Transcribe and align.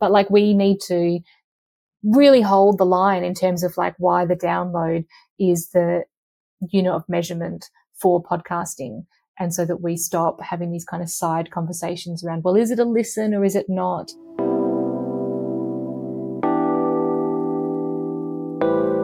But 0.00 0.12
like 0.12 0.30
we 0.30 0.54
need 0.54 0.78
to 0.88 1.20
really 2.02 2.42
hold 2.42 2.78
the 2.78 2.84
line 2.84 3.24
in 3.24 3.34
terms 3.34 3.62
of 3.62 3.76
like 3.76 3.94
why 3.98 4.26
the 4.26 4.36
download 4.36 5.04
is 5.38 5.70
the 5.70 6.04
unit 6.70 6.92
of 6.92 7.02
measurement 7.08 7.66
for 8.00 8.22
podcasting. 8.22 9.06
And 9.38 9.52
so 9.52 9.66
that 9.66 9.82
we 9.82 9.96
stop 9.96 10.40
having 10.40 10.70
these 10.70 10.84
kind 10.84 11.02
of 11.02 11.10
side 11.10 11.50
conversations 11.50 12.24
around, 12.24 12.42
well, 12.44 12.56
is 12.56 12.70
it 12.70 12.78
a 12.78 12.84
listen 12.84 13.34
or 13.34 13.44
is 13.44 13.54
it 13.54 13.66
not? 13.68 14.10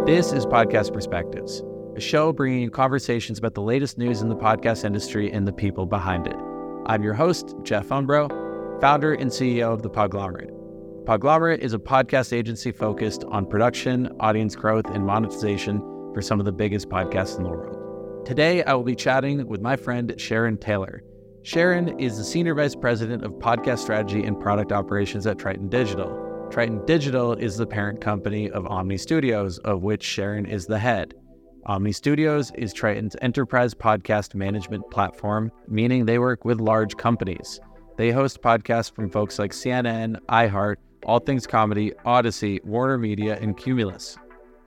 This 0.06 0.32
is 0.32 0.46
Podcast 0.46 0.92
Perspectives, 0.92 1.62
a 1.96 2.00
show 2.00 2.32
bringing 2.32 2.60
you 2.60 2.70
conversations 2.70 3.38
about 3.38 3.54
the 3.54 3.62
latest 3.62 3.98
news 3.98 4.20
in 4.20 4.28
the 4.28 4.36
podcast 4.36 4.84
industry 4.84 5.30
and 5.30 5.46
the 5.46 5.52
people 5.52 5.86
behind 5.86 6.26
it. 6.26 6.36
I'm 6.86 7.02
your 7.02 7.14
host, 7.14 7.54
Jeff 7.62 7.88
Umbro, 7.88 8.28
founder 8.80 9.14
and 9.14 9.30
CEO 9.30 9.72
of 9.72 9.82
The 9.82 9.90
Podglomerate. 9.90 10.61
Podglomerate 11.04 11.58
is 11.58 11.74
a 11.74 11.80
podcast 11.80 12.32
agency 12.32 12.70
focused 12.70 13.24
on 13.24 13.44
production, 13.44 14.14
audience 14.20 14.54
growth, 14.54 14.86
and 14.86 15.04
monetization 15.04 15.80
for 16.14 16.22
some 16.22 16.38
of 16.38 16.46
the 16.46 16.52
biggest 16.52 16.88
podcasts 16.88 17.36
in 17.36 17.42
the 17.42 17.48
world. 17.48 18.24
Today, 18.24 18.62
I 18.62 18.74
will 18.74 18.84
be 18.84 18.94
chatting 18.94 19.44
with 19.48 19.60
my 19.60 19.74
friend 19.74 20.14
Sharon 20.16 20.56
Taylor. 20.56 21.02
Sharon 21.42 21.98
is 21.98 22.18
the 22.18 22.22
Senior 22.22 22.54
Vice 22.54 22.76
President 22.76 23.24
of 23.24 23.32
Podcast 23.32 23.80
Strategy 23.80 24.22
and 24.22 24.38
Product 24.38 24.70
Operations 24.70 25.26
at 25.26 25.40
Triton 25.40 25.68
Digital. 25.68 26.48
Triton 26.52 26.86
Digital 26.86 27.32
is 27.32 27.56
the 27.56 27.66
parent 27.66 28.00
company 28.00 28.48
of 28.50 28.62
Omny 28.62 29.00
Studios, 29.00 29.58
of 29.58 29.82
which 29.82 30.04
Sharon 30.04 30.46
is 30.46 30.66
the 30.66 30.78
head. 30.78 31.14
Omny 31.66 31.92
Studios 31.92 32.52
is 32.54 32.72
Triton's 32.72 33.16
enterprise 33.20 33.74
podcast 33.74 34.36
management 34.36 34.88
platform, 34.92 35.50
meaning 35.66 36.04
they 36.04 36.20
work 36.20 36.44
with 36.44 36.60
large 36.60 36.96
companies. 36.96 37.58
They 37.98 38.12
host 38.12 38.40
podcasts 38.40 38.94
from 38.94 39.10
folks 39.10 39.40
like 39.40 39.50
CNN, 39.50 40.16
iHeart, 40.28 40.76
all 41.04 41.18
Things 41.18 41.46
Comedy, 41.46 41.92
Odyssey, 42.04 42.60
Warner 42.64 42.98
Media, 42.98 43.38
and 43.40 43.56
Cumulus. 43.56 44.16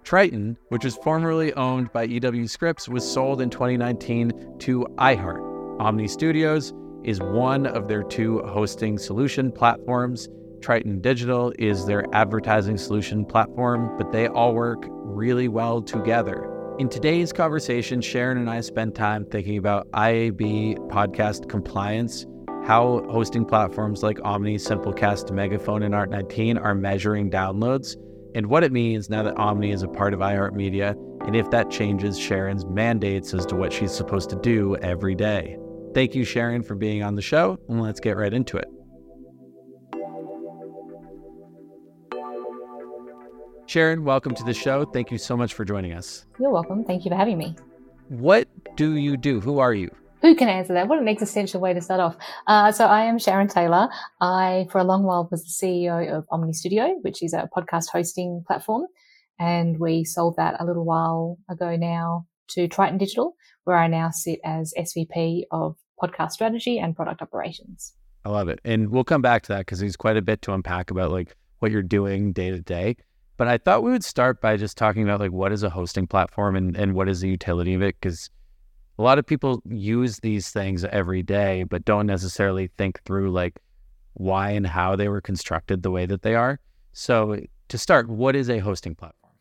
Triton, 0.03 0.57
which 0.70 0.85
was 0.85 0.98
formerly 0.98 1.51
owned 1.54 1.91
by 1.91 2.04
EW 2.04 2.48
Scripps, 2.48 2.87
was 2.87 3.09
sold 3.09 3.41
in 3.41 3.49
2019 3.49 4.57
to 4.59 4.85
iHeart. 4.98 5.41
Omny 5.79 6.09
Studios 6.09 6.74
is 7.04 7.20
one 7.20 7.65
of 7.65 7.87
their 7.87 8.04
two 8.04 8.40
hosting 8.43 8.98
solution 8.98 9.51
platforms. 9.51 10.29
Triton 10.62 11.01
Digital 11.01 11.54
is 11.57 11.85
their 11.85 12.05
advertising 12.13 12.77
solution 12.77 13.26
platform, 13.26 13.98
but 13.98 14.12
they 14.12 14.27
all 14.27 14.54
work 14.54 14.85
really 14.90 15.48
well 15.48 15.81
together. 15.81 16.52
In 16.77 16.90
today's 16.90 17.31
conversation, 17.31 18.02
Sharon 18.02 18.37
and 18.37 18.49
I 18.49 18.62
spent 18.62 18.96
time 18.96 19.26
thinking 19.26 19.57
about 19.57 19.90
IAB 19.91 20.77
podcast 20.90 21.48
compliance 21.49 22.26
how 22.66 23.05
hosting 23.12 23.46
platforms 23.46 24.02
like 24.02 24.18
Omny, 24.18 24.55
Simplecast, 24.55 25.32
Megaphone, 25.32 25.84
and 25.84 25.94
Art19 25.94 26.60
are 26.60 26.74
measuring 26.74 27.30
downloads, 27.30 27.96
and 28.34 28.48
what 28.48 28.63
it 28.63 28.71
means 28.71 29.08
now 29.08 29.21
that 29.21 29.35
Omny 29.35 29.71
is 29.71 29.84
a 29.84 29.88
part 29.88 30.16
of 30.16 30.20
iHeartMedia, 30.20 30.96
and 31.27 31.36
if 31.36 31.52
that 31.52 31.70
changes 31.70 32.18
Sharon's 32.18 32.66
mandates 32.66 33.36
as 33.36 33.46
to 33.48 33.55
what 33.55 33.71
she's 33.71 33.91
supposed 33.91 34.32
to 34.32 34.36
do 34.38 34.76
every 34.77 35.13
day. 35.13 35.58
Thank 35.93 36.16
you, 36.16 36.24
Sharon, 36.26 36.63
for 36.63 36.74
being 36.74 37.04
on 37.04 37.13
the 37.13 37.21
show, 37.21 37.60
and 37.70 37.84
let's 37.84 37.99
get 37.99 38.18
right 38.18 38.34
into 38.34 38.58
it. 38.58 38.68
Sharon, 43.68 44.04
welcome 44.04 44.34
to 44.34 44.43
the 44.43 44.54
show. 44.55 44.86
Thank 44.86 45.12
you 45.12 45.20
so 45.20 45.38
much 45.38 45.54
for 45.54 45.66
joining 45.66 45.93
us. 45.93 46.26
You're 46.40 46.52
welcome. 46.52 46.84
Thank 46.84 47.05
you 47.05 47.12
for 47.12 47.18
having 47.18 47.38
me. 47.38 47.55
What 48.10 48.48
do 48.76 48.96
you 48.96 49.18
do? 49.18 49.40
Who 49.40 49.60
are 49.60 49.74
you? 49.74 49.91
Who 50.26 50.34
can 50.34 50.49
answer 50.49 50.73
that? 50.73 50.87
What 50.87 50.98
an 50.98 51.07
existential 51.07 51.62
way 51.62 51.76
to 51.76 51.81
start 51.81 51.99
off. 51.99 52.15
Uh, 52.48 52.71
so 52.71 52.87
I 52.87 53.04
am 53.04 53.20
Sharon 53.20 53.48
Taylor. 53.48 53.90
I, 54.20 54.65
for 54.71 54.79
a 54.79 54.84
long 54.84 55.04
while, 55.04 55.27
was 55.29 55.43
the 55.43 55.68
CEO 55.68 56.12
of 56.12 56.26
Omny 56.29 56.55
Studio, 56.55 56.95
which 57.04 57.21
is 57.21 57.31
a 57.31 57.48
podcast 57.55 57.91
hosting 57.91 58.43
platform. 58.48 58.87
And 59.37 59.79
we 59.79 60.03
sold 60.03 60.37
that 60.37 60.59
a 60.59 60.65
little 60.65 60.84
while 60.84 61.37
ago 61.48 61.76
now 61.76 62.26
to 62.48 62.68
Triton 62.68 62.98
Digital, 62.98 63.35
where 63.65 63.77
I 63.77 63.85
now 63.85 64.09
sit 64.09 64.40
as 64.44 64.74
SVP 64.75 65.44
of 65.52 65.75
podcast 66.02 66.31
strategy 66.31 66.80
and 66.80 66.96
product 66.96 67.22
operations. 67.22 67.94
I 68.25 68.30
love 68.30 68.50
it. 68.50 68.59
And 68.66 68.90
we'll 68.90 69.03
come 69.03 69.22
back 69.22 69.44
to 69.44 69.50
that 69.50 69.68
because 69.68 69.78
there's 69.78 69.96
quite 69.96 70.18
a 70.18 70.24
bit 70.24 70.42
to 70.42 70.53
unpack 70.53 70.90
about 70.90 71.12
like 71.12 71.36
what 71.59 71.72
you're 71.72 71.84
doing 71.84 72.34
day 72.34 72.50
to 72.50 72.62
day. 72.62 72.97
But 73.38 73.47
I 73.47 73.59
thought 73.59 73.84
we 73.84 73.92
would 73.92 74.03
start 74.03 74.42
by 74.42 74.57
just 74.57 74.75
talking 74.75 75.03
about 75.03 75.19
like 75.19 75.31
what 75.31 75.52
is 75.52 75.62
a 75.62 75.69
hosting 75.69 76.07
platform 76.07 76.56
and, 76.56 76.75
and 76.75 76.96
what 76.96 77.09
is 77.09 77.22
the 77.22 77.30
utility 77.30 77.75
of 77.75 77.84
it? 77.84 77.96
Because 78.02 78.31
a 78.97 79.01
lot 79.01 79.19
of 79.19 79.25
people 79.25 79.61
use 79.66 80.19
these 80.19 80.50
things 80.50 80.85
every 80.85 81.23
day, 81.23 81.63
but 81.63 81.85
don't 81.85 82.06
necessarily 82.06 82.67
think 82.78 83.01
through 83.03 83.31
like 83.31 83.59
why 84.13 84.51
and 84.51 84.66
how 84.66 84.95
they 84.95 85.09
were 85.09 85.22
constructed 85.22 85.83
the 85.83 85.91
way 85.91 86.06
that 86.06 86.22
they 86.22 86.35
are. 86.35 86.59
So, 86.94 87.39
to 87.67 87.78
start, 87.78 88.07
what 88.07 88.35
is 88.35 88.50
a 88.50 88.59
hosting 88.59 88.95
platform? 88.95 89.33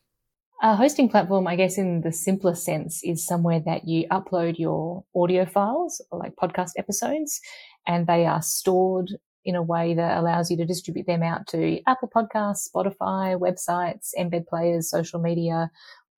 A 0.62 0.74
hosting 0.74 1.08
platform, 1.08 1.46
I 1.46 1.56
guess, 1.56 1.78
in 1.78 2.00
the 2.00 2.10
simplest 2.10 2.64
sense, 2.64 3.00
is 3.04 3.24
somewhere 3.24 3.60
that 3.66 3.86
you 3.86 4.08
upload 4.08 4.58
your 4.58 5.04
audio 5.14 5.44
files, 5.44 6.02
like 6.10 6.34
podcast 6.36 6.70
episodes, 6.78 7.40
and 7.86 8.06
they 8.06 8.24
are 8.24 8.42
stored 8.42 9.10
in 9.44 9.54
a 9.54 9.62
way 9.62 9.94
that 9.94 10.16
allows 10.16 10.50
you 10.50 10.56
to 10.56 10.64
distribute 10.64 11.06
them 11.06 11.22
out 11.22 11.46
to 11.48 11.80
Apple 11.86 12.08
Podcasts, 12.14 12.68
Spotify, 12.74 13.38
websites, 13.38 14.10
embed 14.18 14.46
players, 14.46 14.90
social 14.90 15.20
media, 15.20 15.70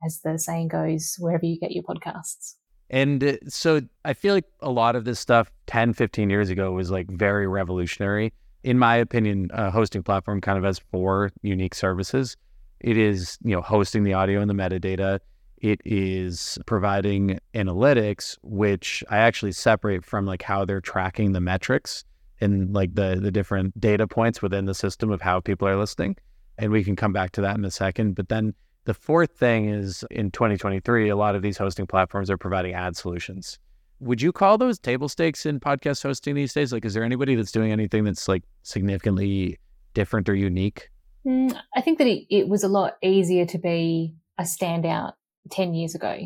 as 0.05 0.21
the 0.21 0.39
saying 0.39 0.69
goes, 0.69 1.17
wherever 1.19 1.45
you 1.45 1.59
get 1.59 1.73
your 1.73 1.83
podcasts. 1.83 2.55
And 2.91 3.23
uh, 3.23 3.37
so 3.49 3.81
I 4.05 4.15
feel 4.15 4.35
like 4.35 4.47
a 4.61 4.71
lot 4.71 4.97
of 4.97 5.05
this 5.05 5.19
stuff 5.19 5.51
10, 5.67 5.93
15 5.93 6.31
years 6.31 6.51
ago 6.51 6.73
was 6.73 6.91
like 6.91 7.09
very 7.11 7.47
revolutionary. 7.47 8.33
In 8.63 8.79
my 8.79 8.97
opinion, 8.97 9.51
a 9.53 9.71
hosting 9.71 10.03
platform 10.03 10.41
kind 10.41 10.59
of 10.59 10.65
has 10.65 10.79
four 10.79 11.31
unique 11.43 11.75
services. 11.75 12.37
It 12.81 12.97
is, 12.97 13.39
you 13.43 13.55
know, 13.55 13.63
hosting 13.63 14.05
the 14.05 14.15
audio 14.15 14.41
and 14.41 14.51
the 14.51 14.55
metadata. 14.55 15.21
It 15.59 15.81
is 15.85 16.59
providing 16.67 17.39
analytics, 17.55 18.37
which 18.43 19.03
I 19.09 19.19
actually 19.19 19.53
separate 19.53 20.05
from 20.05 20.27
like 20.27 20.43
how 20.43 20.65
they're 20.65 20.81
tracking 20.81 21.33
the 21.33 21.41
metrics 21.41 22.05
and 22.41 22.75
like 22.75 22.95
the 22.95 23.19
the 23.21 23.31
different 23.31 23.79
data 23.81 24.07
points 24.07 24.43
within 24.43 24.67
the 24.67 24.75
system 24.75 25.11
of 25.11 25.23
how 25.23 25.41
people 25.41 25.67
are 25.67 25.77
listening. 25.77 26.17
And 26.59 26.71
we 26.71 26.85
can 26.85 26.97
come 26.97 27.13
back 27.13 27.33
to 27.33 27.41
that 27.43 27.57
in 27.57 27.65
a 27.65 27.71
second. 27.71 28.15
But 28.15 28.29
then 28.29 28.55
the 28.87 28.95
fourth 28.95 29.33
thing 29.33 29.69
is 29.69 30.05
in 30.11 30.31
2023, 30.31 31.09
a 31.09 31.17
lot 31.17 31.35
of 31.35 31.43
these 31.43 31.59
hosting 31.59 31.87
platforms 31.87 32.31
are 32.31 32.39
providing 32.39 32.73
ad 32.73 32.97
solutions. 32.97 33.59
Would 33.99 34.23
you 34.23 34.33
call 34.33 34.59
those 34.59 34.79
table 34.79 35.09
stakes 35.09 35.45
in 35.45 35.59
podcast 35.59 36.03
hosting 36.03 36.35
these 36.35 36.53
days? 36.53 36.73
Like, 36.73 36.85
is 36.85 36.95
there 36.95 37.03
anybody 37.03 37.35
that's 37.35 37.53
doing 37.53 37.73
anything 37.73 38.05
that's 38.05 38.29
like 38.29 38.45
significantly 38.63 39.59
different 39.93 40.29
or 40.29 40.35
unique? 40.35 40.91
Mm, 41.27 41.59
I 41.75 41.81
think 41.81 41.99
that 41.99 42.07
it, 42.07 42.27
it 42.31 42.49
was 42.49 42.63
a 42.63 42.69
lot 42.69 42.95
easier 43.03 43.45
to 43.47 43.59
be 43.59 44.15
a 44.39 44.45
standout 44.45 45.15
10 45.51 45.75
years 45.75 45.95
ago. 45.95 46.17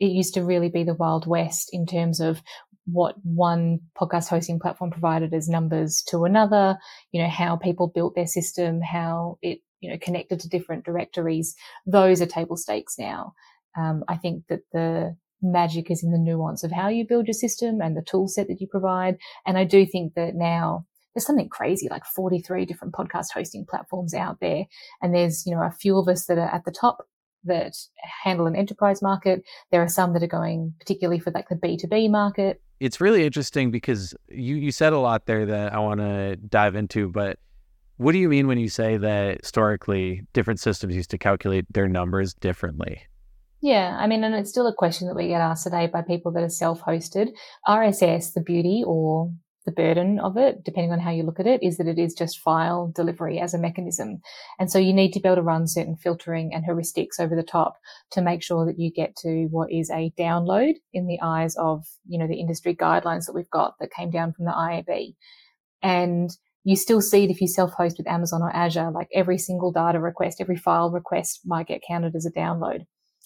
It 0.00 0.06
used 0.06 0.34
to 0.34 0.44
really 0.44 0.70
be 0.70 0.82
the 0.82 0.94
Wild 0.94 1.26
West 1.26 1.70
in 1.72 1.86
terms 1.86 2.18
of 2.18 2.42
what 2.86 3.14
one 3.22 3.80
podcast 4.00 4.28
hosting 4.28 4.58
platform 4.58 4.90
provided 4.90 5.34
as 5.34 5.48
numbers 5.48 6.02
to 6.08 6.24
another, 6.24 6.78
you 7.12 7.22
know, 7.22 7.28
how 7.28 7.56
people 7.56 7.92
built 7.94 8.14
their 8.16 8.26
system, 8.26 8.80
how 8.80 9.38
it 9.42 9.60
you 9.80 9.90
know, 9.90 9.98
connected 10.00 10.40
to 10.40 10.48
different 10.48 10.84
directories, 10.84 11.54
those 11.86 12.20
are 12.20 12.26
table 12.26 12.56
stakes 12.56 12.98
now. 12.98 13.34
Um, 13.76 14.04
I 14.08 14.16
think 14.16 14.44
that 14.48 14.62
the 14.72 15.16
magic 15.40 15.90
is 15.90 16.02
in 16.02 16.10
the 16.10 16.18
nuance 16.18 16.64
of 16.64 16.72
how 16.72 16.88
you 16.88 17.06
build 17.06 17.26
your 17.26 17.34
system 17.34 17.80
and 17.80 17.96
the 17.96 18.02
tool 18.02 18.28
set 18.28 18.48
that 18.48 18.60
you 18.60 18.66
provide. 18.66 19.18
And 19.46 19.56
I 19.56 19.64
do 19.64 19.86
think 19.86 20.14
that 20.14 20.34
now 20.34 20.84
there's 21.14 21.26
something 21.26 21.48
crazy 21.48 21.88
like 21.88 22.04
43 22.04 22.64
different 22.64 22.94
podcast 22.94 23.28
hosting 23.32 23.66
platforms 23.68 24.14
out 24.14 24.38
there. 24.40 24.64
And 25.02 25.14
there's, 25.14 25.46
you 25.46 25.54
know, 25.54 25.62
a 25.62 25.70
few 25.70 25.98
of 25.98 26.08
us 26.08 26.26
that 26.26 26.38
are 26.38 26.52
at 26.52 26.64
the 26.64 26.72
top 26.72 27.06
that 27.44 27.74
handle 28.24 28.46
an 28.46 28.56
enterprise 28.56 29.00
market. 29.00 29.42
There 29.70 29.82
are 29.82 29.88
some 29.88 30.12
that 30.12 30.22
are 30.22 30.28
going 30.28 30.74
particularly 30.80 31.20
for 31.20 31.30
like 31.30 31.48
the 31.48 31.56
B2B 31.56 32.10
market. 32.10 32.60
It's 32.80 33.00
really 33.00 33.24
interesting 33.24 33.70
because 33.70 34.14
you, 34.28 34.56
you 34.56 34.70
said 34.70 34.92
a 34.92 34.98
lot 34.98 35.26
there 35.26 35.46
that 35.46 35.72
I 35.72 35.78
want 35.78 36.00
to 36.00 36.36
dive 36.36 36.74
into, 36.76 37.08
but 37.08 37.38
what 37.98 38.12
do 38.12 38.18
you 38.18 38.28
mean 38.28 38.46
when 38.46 38.58
you 38.58 38.68
say 38.68 38.96
that 38.96 39.40
historically 39.42 40.22
different 40.32 40.60
systems 40.60 40.94
used 40.94 41.10
to 41.10 41.18
calculate 41.18 41.66
their 41.70 41.88
numbers 41.88 42.32
differently? 42.32 43.02
Yeah, 43.60 43.96
I 43.98 44.06
mean, 44.06 44.22
and 44.22 44.36
it's 44.36 44.50
still 44.50 44.68
a 44.68 44.74
question 44.74 45.08
that 45.08 45.16
we 45.16 45.26
get 45.26 45.40
asked 45.40 45.64
today 45.64 45.88
by 45.88 46.02
people 46.02 46.30
that 46.32 46.44
are 46.44 46.48
self 46.48 46.80
hosted. 46.80 47.30
RSS, 47.66 48.32
the 48.32 48.40
beauty 48.40 48.84
or 48.86 49.32
the 49.66 49.72
burden 49.72 50.20
of 50.20 50.36
it, 50.36 50.64
depending 50.64 50.92
on 50.92 51.00
how 51.00 51.10
you 51.10 51.24
look 51.24 51.40
at 51.40 51.46
it, 51.46 51.62
is 51.62 51.76
that 51.76 51.88
it 51.88 51.98
is 51.98 52.14
just 52.14 52.38
file 52.38 52.92
delivery 52.94 53.40
as 53.40 53.52
a 53.52 53.58
mechanism. 53.58 54.20
And 54.60 54.70
so 54.70 54.78
you 54.78 54.92
need 54.92 55.12
to 55.12 55.20
be 55.20 55.28
able 55.28 55.36
to 55.36 55.42
run 55.42 55.66
certain 55.66 55.96
filtering 55.96 56.54
and 56.54 56.64
heuristics 56.64 57.18
over 57.18 57.34
the 57.34 57.42
top 57.42 57.74
to 58.12 58.22
make 58.22 58.42
sure 58.42 58.64
that 58.64 58.78
you 58.78 58.92
get 58.92 59.16
to 59.16 59.48
what 59.50 59.72
is 59.72 59.90
a 59.90 60.12
download 60.16 60.74
in 60.92 61.06
the 61.06 61.18
eyes 61.20 61.56
of, 61.56 61.84
you 62.06 62.18
know, 62.18 62.28
the 62.28 62.40
industry 62.40 62.76
guidelines 62.76 63.26
that 63.26 63.34
we've 63.34 63.50
got 63.50 63.74
that 63.80 63.90
came 63.90 64.10
down 64.10 64.32
from 64.32 64.44
the 64.44 64.52
IAB. 64.52 65.16
And 65.82 66.30
you 66.68 66.76
still 66.76 67.00
see 67.00 67.24
it 67.24 67.30
if 67.30 67.40
you 67.40 67.48
self-host 67.48 67.96
with 67.96 68.06
Amazon 68.06 68.42
or 68.42 68.54
Azure, 68.54 68.90
like 68.90 69.08
every 69.14 69.38
single 69.38 69.72
data 69.72 69.98
request, 69.98 70.38
every 70.38 70.56
file 70.56 70.90
request 70.90 71.40
might 71.46 71.66
get 71.66 71.80
counted 71.88 72.14
as 72.14 72.26
a 72.26 72.30
download. 72.30 72.80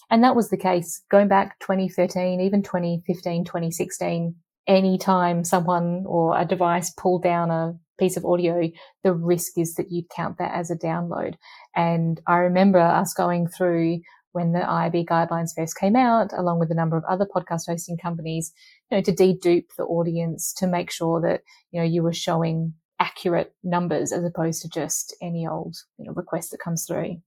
And 0.09 0.23
that 0.23 0.33
was 0.33 0.49
the 0.49 0.55
case 0.55 1.03
going 1.11 1.27
back 1.27 1.59
2013, 1.59 2.39
even 2.39 2.63
2015, 2.63 3.43
2016. 3.43 4.35
Anytime 4.65 5.43
someone 5.43 6.05
or 6.07 6.39
a 6.39 6.45
device 6.45 6.93
pulled 6.97 7.23
down 7.23 7.51
a 7.51 7.73
piece 7.99 8.15
of 8.15 8.23
audio, 8.23 8.69
the 9.03 9.11
risk 9.11 9.57
is 9.57 9.73
that 9.75 9.91
you'd 9.91 10.07
count 10.15 10.37
that 10.37 10.55
as 10.55 10.71
a 10.71 10.77
download. 10.77 11.33
And 11.75 12.21
I 12.25 12.37
remember 12.37 12.79
us 12.79 13.13
going 13.13 13.49
through 13.49 13.99
when 14.31 14.53
the 14.53 14.59
IAB 14.59 15.05
guidelines 15.05 15.49
first 15.53 15.77
came 15.77 15.97
out, 15.97 16.31
along 16.31 16.59
with 16.59 16.71
a 16.71 16.75
number 16.75 16.95
of 16.95 17.03
other 17.09 17.25
podcast 17.25 17.63
hosting 17.67 17.97
companies, 17.97 18.53
you 18.89 18.97
know, 18.97 19.01
to 19.01 19.11
dedupe 19.11 19.67
the 19.77 19.83
audience 19.83 20.53
to 20.53 20.65
make 20.65 20.89
sure 20.89 21.19
that, 21.19 21.41
you 21.71 21.81
know, 21.81 21.85
you 21.85 22.03
were 22.03 22.13
showing 22.13 22.73
accurate 23.03 23.53
numbers 23.63 24.13
as 24.13 24.23
opposed 24.23 24.61
to 24.61 24.69
just 24.69 25.13
any 25.21 25.45
old, 25.45 25.75
you 25.97 26.05
know, 26.05 26.13
request 26.13 26.51
that 26.51 26.59
comes 26.59 26.85
through. 26.85 27.17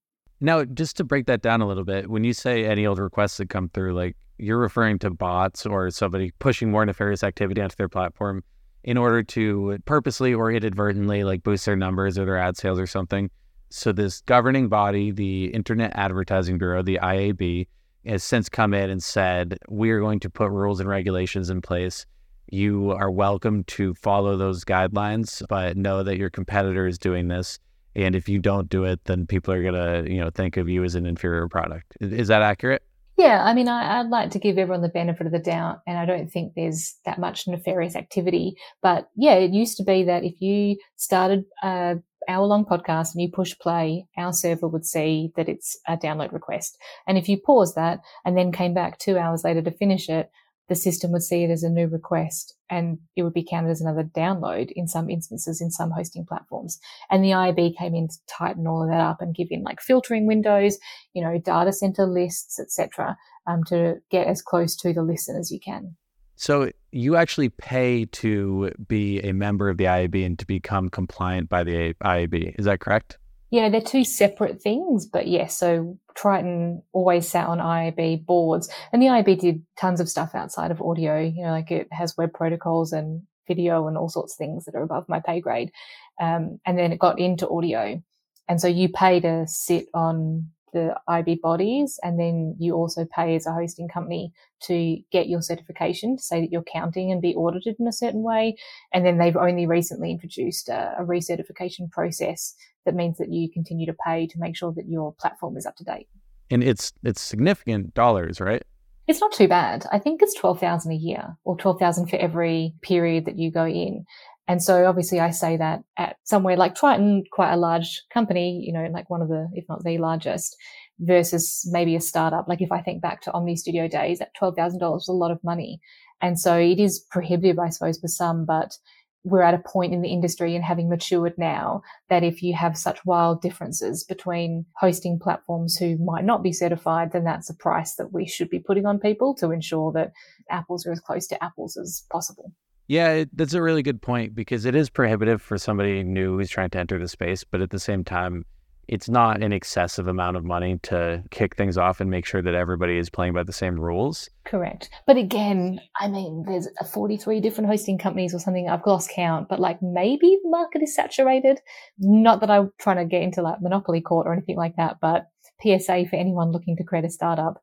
Now, 0.41 0.65
just 0.65 0.97
to 0.97 1.05
break 1.05 1.27
that 1.27 1.43
down 1.43 1.61
a 1.61 1.67
little 1.67 1.85
bit, 1.85 2.09
when 2.09 2.25
you 2.25 2.33
say 2.33 2.65
any 2.65 2.87
old 2.87 2.99
requests 2.99 3.37
that 3.37 3.51
come 3.51 3.69
through, 3.69 3.95
like 3.95 4.17
you're 4.39 4.59
referring 4.59 4.99
to 5.01 5.11
bots 5.11 5.67
or 5.67 5.91
somebody 5.91 6.33
pushing 6.39 6.71
more 6.71 6.85
nefarious 6.85 7.23
activity 7.23 7.61
onto 7.61 7.77
their 7.77 7.89
platform 7.89 8.43
in 8.85 8.97
order 8.97 9.23
to 9.23 9.79
purposely 9.85 10.33
or 10.33 10.51
inadvertently 10.51 11.25
like 11.25 11.43
boost 11.43 11.67
their 11.67 11.77
numbers 11.77 12.19
or 12.19 12.25
their 12.25 12.39
ad 12.39 12.57
sales 12.57 12.79
or 12.79 12.87
something. 12.87 13.31
So 13.69 13.93
this 13.93 14.23
governing 14.23 14.69
body, 14.69 15.11
the 15.11 15.47
Internet 15.47 15.93
Advertising 15.95 16.57
Bureau, 16.57 16.83
the 16.83 17.01
IAB, 17.03 17.67
has 18.07 18.23
since 18.23 18.49
come 18.49 18.73
in 18.73 18.89
and 18.89 19.03
said 19.03 19.59
we 19.69 19.91
are 19.91 20.01
going 20.01 20.21
to 20.21 20.31
put 20.31 20.51
rules 20.51 20.81
and 20.81 20.89
regulations 20.89 21.51
in 21.51 21.61
place. 21.61 22.07
You 22.49 22.93
are 22.93 23.11
welcome 23.11 23.65
to 23.65 23.95
follow 23.95 24.37
those 24.37 24.65
guidelines, 24.65 25.43
but 25.49 25.77
know 25.77 26.03
that 26.03 26.17
your 26.17 26.31
competitor 26.31 26.87
is 26.87 26.99
doing 26.99 27.29
this. 27.29 27.59
And 27.97 28.15
if 28.15 28.29
you 28.29 28.39
don't 28.39 28.69
do 28.69 28.85
it, 28.85 29.05
then 29.05 29.27
people 29.27 29.53
are 29.53 29.63
gonna, 29.63 30.05
you 30.09 30.21
know, 30.21 30.31
think 30.31 30.57
of 30.57 30.69
you 30.69 30.85
as 30.85 30.95
an 30.95 31.07
inferior 31.07 31.49
product. 31.49 31.97
Is 32.01 32.29
that 32.29 32.43
accurate? 32.43 32.83
Yeah, 33.17 33.43
I 33.43 33.55
mean, 33.55 33.67
I, 33.67 34.03
would 34.03 34.11
like 34.11 34.31
to 34.33 34.39
give 34.39 34.59
everyone 34.59 34.83
the 34.83 34.91
benefit 34.91 35.27
of 35.27 35.33
the 35.33 35.39
doubt, 35.39 35.79
and 35.87 35.97
I 35.97 36.05
don't 36.05 36.31
think 36.31 36.53
there's 36.55 36.97
that 37.07 37.19
much 37.19 37.49
nefarious 37.49 37.97
activity. 37.97 38.57
But 38.83 39.09
yeah, 39.17 39.35
it 39.35 39.53
used 39.53 39.79
to 39.79 39.85
be 39.85 40.05
that 40.05 40.23
if 40.23 40.41
you 40.41 40.77
started 40.97 41.45
a 41.63 41.97
hour 42.29 42.47
long 42.47 42.65
podcast 42.65 43.15
and 43.15 43.23
you 43.23 43.31
push 43.33 43.55
play, 43.59 44.07
our 44.19 44.33
server 44.33 44.69
would 44.69 44.85
see 44.85 45.33
that 45.37 45.49
it's 45.49 45.79
a 45.89 45.97
download 45.97 46.33
request. 46.33 46.77
And 47.07 47.17
if 47.17 47.29
you 47.29 47.39
pause 47.39 47.75
that 47.75 48.01
and 48.25 48.37
then 48.37 48.53
came 48.53 48.75
back 48.75 48.99
two 48.99 49.17
hours 49.17 49.45
later 49.45 49.63
to 49.63 49.71
finish 49.71 50.09
it, 50.09 50.31
the 50.69 50.75
system 50.75 51.13
would 51.13 51.23
see 51.23 51.45
it 51.45 51.51
as 51.51 51.63
a 51.63 51.71
new 51.71 51.87
request 51.87 52.55
and 52.69 52.99
it 53.15 53.23
would 53.23 53.33
be 53.33 53.47
counted 53.49 53.71
as 53.71 53.81
another 53.81 54.03
download 54.03 54.71
in 54.73 54.89
some 54.89 55.09
instances 55.09 55.61
in 55.61 55.71
some 55.71 55.91
hosting 55.91 56.27
platforms. 56.27 56.79
And 57.11 57.23
the 57.23 57.31
IAB 57.31 57.77
came 57.77 57.95
in 57.95 58.09
to 58.09 58.17
tighten 58.29 58.67
all 58.67 58.83
of 58.83 58.89
that 58.89 59.01
up 59.01 59.21
and 59.21 59.35
give 59.35 59.49
in 59.51 59.63
like 59.63 59.81
filtering 59.81 60.27
windows, 60.27 60.79
you 61.15 61.23
know, 61.23 61.39
data 61.39 61.73
center 61.73 62.07
lists, 62.07 62.59
etc., 62.59 63.17
um, 63.47 63.63
to 63.65 63.97
get 64.11 64.27
as 64.27 64.43
close 64.43 64.75
to 64.77 64.93
the 64.93 65.03
listen 65.03 65.37
as 65.37 65.53
you 65.53 65.61
can. 65.61 65.97
So 66.35 66.71
you 66.91 67.17
actually 67.17 67.49
pay 67.49 68.05
to 68.07 68.73
be 68.89 69.21
a 69.21 69.33
member 69.33 69.71
of 69.71 69.79
the 69.79 69.85
IAB 69.85 70.27
and 70.27 70.39
to 70.39 70.47
become 70.47 70.91
compliant 70.91 71.49
by 71.49 71.65
the 71.65 71.95
IAB. 71.95 72.57
Is 72.59 72.67
that 72.67 72.81
correct? 72.81 73.19
Yeah, 73.57 73.71
they're 73.71 73.81
two 73.81 74.05
separate 74.05 74.61
things, 74.61 75.07
but 75.07 75.29
yes. 75.29 75.41
Yeah, 75.41 75.47
so 75.47 75.99
Triton 76.15 76.83
always 76.93 77.27
sat 77.27 77.47
on 77.47 77.57
IAB 77.57 78.27
boards, 78.27 78.69
and 78.93 79.01
the 79.01 79.07
IAB 79.07 79.41
did 79.41 79.63
tons 79.81 79.99
of 79.99 80.11
stuff 80.11 80.35
outside 80.35 80.71
of 80.71 80.83
audio. 80.83 81.19
You 81.19 81.43
know, 81.43 81.53
like 81.53 81.71
it 81.71 81.89
has 81.91 82.19
web 82.19 82.35
protocols 82.35 82.93
and 82.93 83.23
video 83.49 83.87
and 83.87 83.97
all 83.97 84.11
sorts 84.11 84.35
of 84.35 84.37
things 84.37 84.67
that 84.67 84.75
are 84.75 84.83
above 84.83 85.09
my 85.09 85.21
pay 85.21 85.41
grade. 85.41 85.73
Um, 86.21 86.61
and 86.67 86.79
then 86.79 86.93
it 86.93 86.99
got 86.99 87.19
into 87.19 87.49
audio, 87.49 88.03
and 88.47 88.61
so 88.61 88.69
you 88.69 88.91
pay 88.91 89.21
to 89.21 89.47
sit 89.47 89.87
on 89.95 90.51
the 90.77 90.95
IB 91.09 91.41
bodies, 91.43 91.99
and 92.03 92.21
then 92.21 92.55
you 92.59 92.75
also 92.75 93.07
pay 93.07 93.35
as 93.35 93.47
a 93.47 93.53
hosting 93.53 93.89
company 93.89 94.31
to 94.65 94.99
get 95.11 95.29
your 95.29 95.41
certification 95.41 96.17
to 96.19 96.23
say 96.23 96.41
that 96.41 96.53
you're 96.53 96.63
counting 96.63 97.11
and 97.11 97.23
be 97.23 97.35
audited 97.35 97.77
in 97.81 97.89
a 97.89 97.93
certain 97.93 98.23
way. 98.23 98.57
And 98.93 99.07
then 99.07 99.17
they've 99.17 99.37
only 99.37 99.67
recently 99.67 100.11
introduced 100.11 100.69
a, 100.69 100.95
a 100.99 101.05
recertification 101.05 101.91
process 101.91 102.55
that 102.85 102.95
means 102.95 103.17
that 103.17 103.33
you 103.33 103.51
continue 103.51 103.87
to 103.87 103.97
pay 104.07 104.27
to 104.27 104.39
make 104.39 104.55
sure 104.55 104.73
that 104.73 104.87
your 104.87 105.15
platform 105.15 105.57
is 105.57 105.65
up 105.65 105.77
to 105.77 105.85
date. 105.85 106.09
And 106.51 106.63
it's 106.63 106.93
it's 107.03 107.23
significant 107.23 107.95
dollars, 107.95 108.39
right? 108.39 108.63
It's 109.09 109.21
not 109.21 109.33
too 109.33 109.49
bad. 109.49 109.87
I 109.91 109.99
think 109.99 110.21
it's 110.21 110.35
twelve 110.35 110.61
thousand 110.61 110.93
a 110.93 110.97
year, 110.97 111.37
or 111.45 111.57
twelve 111.57 111.79
thousand 111.79 112.09
for 112.09 112.17
every 112.17 112.75
period 112.83 113.25
that 113.25 113.39
you 113.39 113.51
go 113.51 113.67
in. 113.67 114.05
And 114.49 114.63
so 114.63 114.87
obviously 114.87 115.19
I 115.19 115.31
say 115.31 115.57
that 115.57 115.83
at 115.97 116.17
somewhere 116.23 116.57
like 116.57 116.77
Triton, 116.77 117.25
quite 117.33 117.53
a 117.53 117.57
large 117.57 118.03
company, 118.13 118.63
you 118.65 118.73
know, 118.73 118.89
like 118.93 119.11
one 119.11 119.21
of 119.21 119.29
the, 119.29 119.49
if 119.55 119.65
not 119.69 119.83
the 119.83 119.99
largest, 119.99 120.57
versus 121.01 121.69
maybe 121.71 121.97
a 121.97 122.01
startup. 122.01 122.47
Like 122.49 122.63
if 122.63 122.71
I 122.71 122.81
think 122.81 123.03
back 123.03 123.23
to 123.23 123.33
Omny 123.33 123.59
Studio 123.59 123.89
days, 123.89 124.21
at 124.21 124.37
$12,000 124.41 124.99
is 124.99 125.09
a 125.09 125.13
lot 125.13 125.33
of 125.33 125.43
money. 125.43 125.81
And 126.21 126.39
so 126.39 126.57
it 126.57 126.79
is 126.79 127.05
prohibitive, 127.11 127.59
I 127.59 127.71
suppose, 127.71 127.99
for 127.99 128.09
some, 128.09 128.45
but 128.45 128.79
we're 129.25 129.43
at 129.43 129.55
a 129.55 129.59
point 129.59 129.93
in 129.93 130.03
the 130.03 130.09
industry 130.09 130.55
and 130.55 130.65
having 130.65 130.89
matured 130.89 131.35
now 131.37 131.83
that 132.09 132.23
if 132.23 132.45
you 132.45 132.55
have 132.55 132.79
such 132.79 133.05
wild 133.05 133.43
differences 133.43 134.05
between 134.05 134.65
hosting 134.77 135.19
platforms 135.19 135.77
who 135.77 135.99
might 135.99 136.25
not 136.25 136.45
be 136.45 136.53
certified, 136.53 137.11
then 137.11 137.25
that's 137.25 137.51
a 137.51 137.55
price 137.55 137.97
that 137.97 138.13
we 138.13 138.25
should 138.25 138.49
be 138.49 138.61
putting 138.61 138.87
on 138.87 139.01
people 139.01 139.35
to 139.35 139.51
ensure 139.51 139.91
that 139.93 140.13
apples 140.49 140.87
are 140.87 140.93
as 140.93 141.01
close 141.01 141.27
to 141.27 141.45
apples 141.45 141.77
as 141.77 142.05
possible. 142.09 142.53
Yeah, 142.89 143.11
it, 143.13 143.37
that's 143.37 143.55
a 143.55 143.63
really 143.63 143.83
good 143.83 144.01
point 144.01 144.35
because 144.35 144.65
it 144.65 144.75
is 144.75 144.91
prohibitive 144.91 145.43
for 145.43 145.59
somebody 145.59 146.03
new 146.03 146.39
who's 146.39 146.51
trying 146.51 146.71
to 146.71 146.79
enter 146.79 146.99
the 146.99 147.09
space, 147.09 147.45
but 147.45 147.61
at 147.61 147.71
the 147.71 147.81
same 147.81 148.05
time, 148.05 148.45
it's 148.89 149.09
not 149.09 149.43
an 149.43 149.53
excessive 149.53 150.07
amount 150.07 150.37
of 150.37 150.45
money 150.45 150.79
to 150.85 151.23
kick 151.31 151.57
things 151.57 151.77
off 151.77 152.01
and 152.01 152.11
make 152.11 152.25
sure 152.25 152.41
that 152.41 152.55
everybody 152.55 152.99
is 152.99 153.11
playing 153.11 153.33
by 153.33 153.43
the 153.43 153.53
same 153.53 153.79
rules. 153.81 154.31
Correct. 154.45 154.91
But 155.07 155.17
again, 155.17 155.81
I 156.01 156.09
mean, 156.09 156.45
there's 156.47 156.69
43 156.93 157.41
different 157.41 157.69
hosting 157.69 157.99
companies 157.99 158.33
or 158.33 158.39
something. 158.39 158.69
I've 158.69 158.87
lost 158.87 159.11
count, 159.11 159.49
but 159.49 159.59
like 159.59 159.83
maybe 159.83 160.39
the 160.43 160.51
market 160.51 160.83
is 160.83 160.95
saturated. 160.95 161.61
Not 161.99 162.41
that 162.41 162.51
I'm 162.51 162.71
trying 162.79 162.99
to 162.99 163.05
get 163.05 163.23
into 163.23 163.43
like 163.43 163.61
monopoly 163.61 164.01
court 164.01 164.27
or 164.27 164.33
anything 164.33 164.57
like 164.57 164.77
that, 164.77 164.99
but 165.01 165.27
PSA 165.63 166.07
for 166.09 166.17
anyone 166.17 166.53
looking 166.53 166.77
to 166.77 166.85
create 166.85 167.05
a 167.05 167.11
startup, 167.11 167.61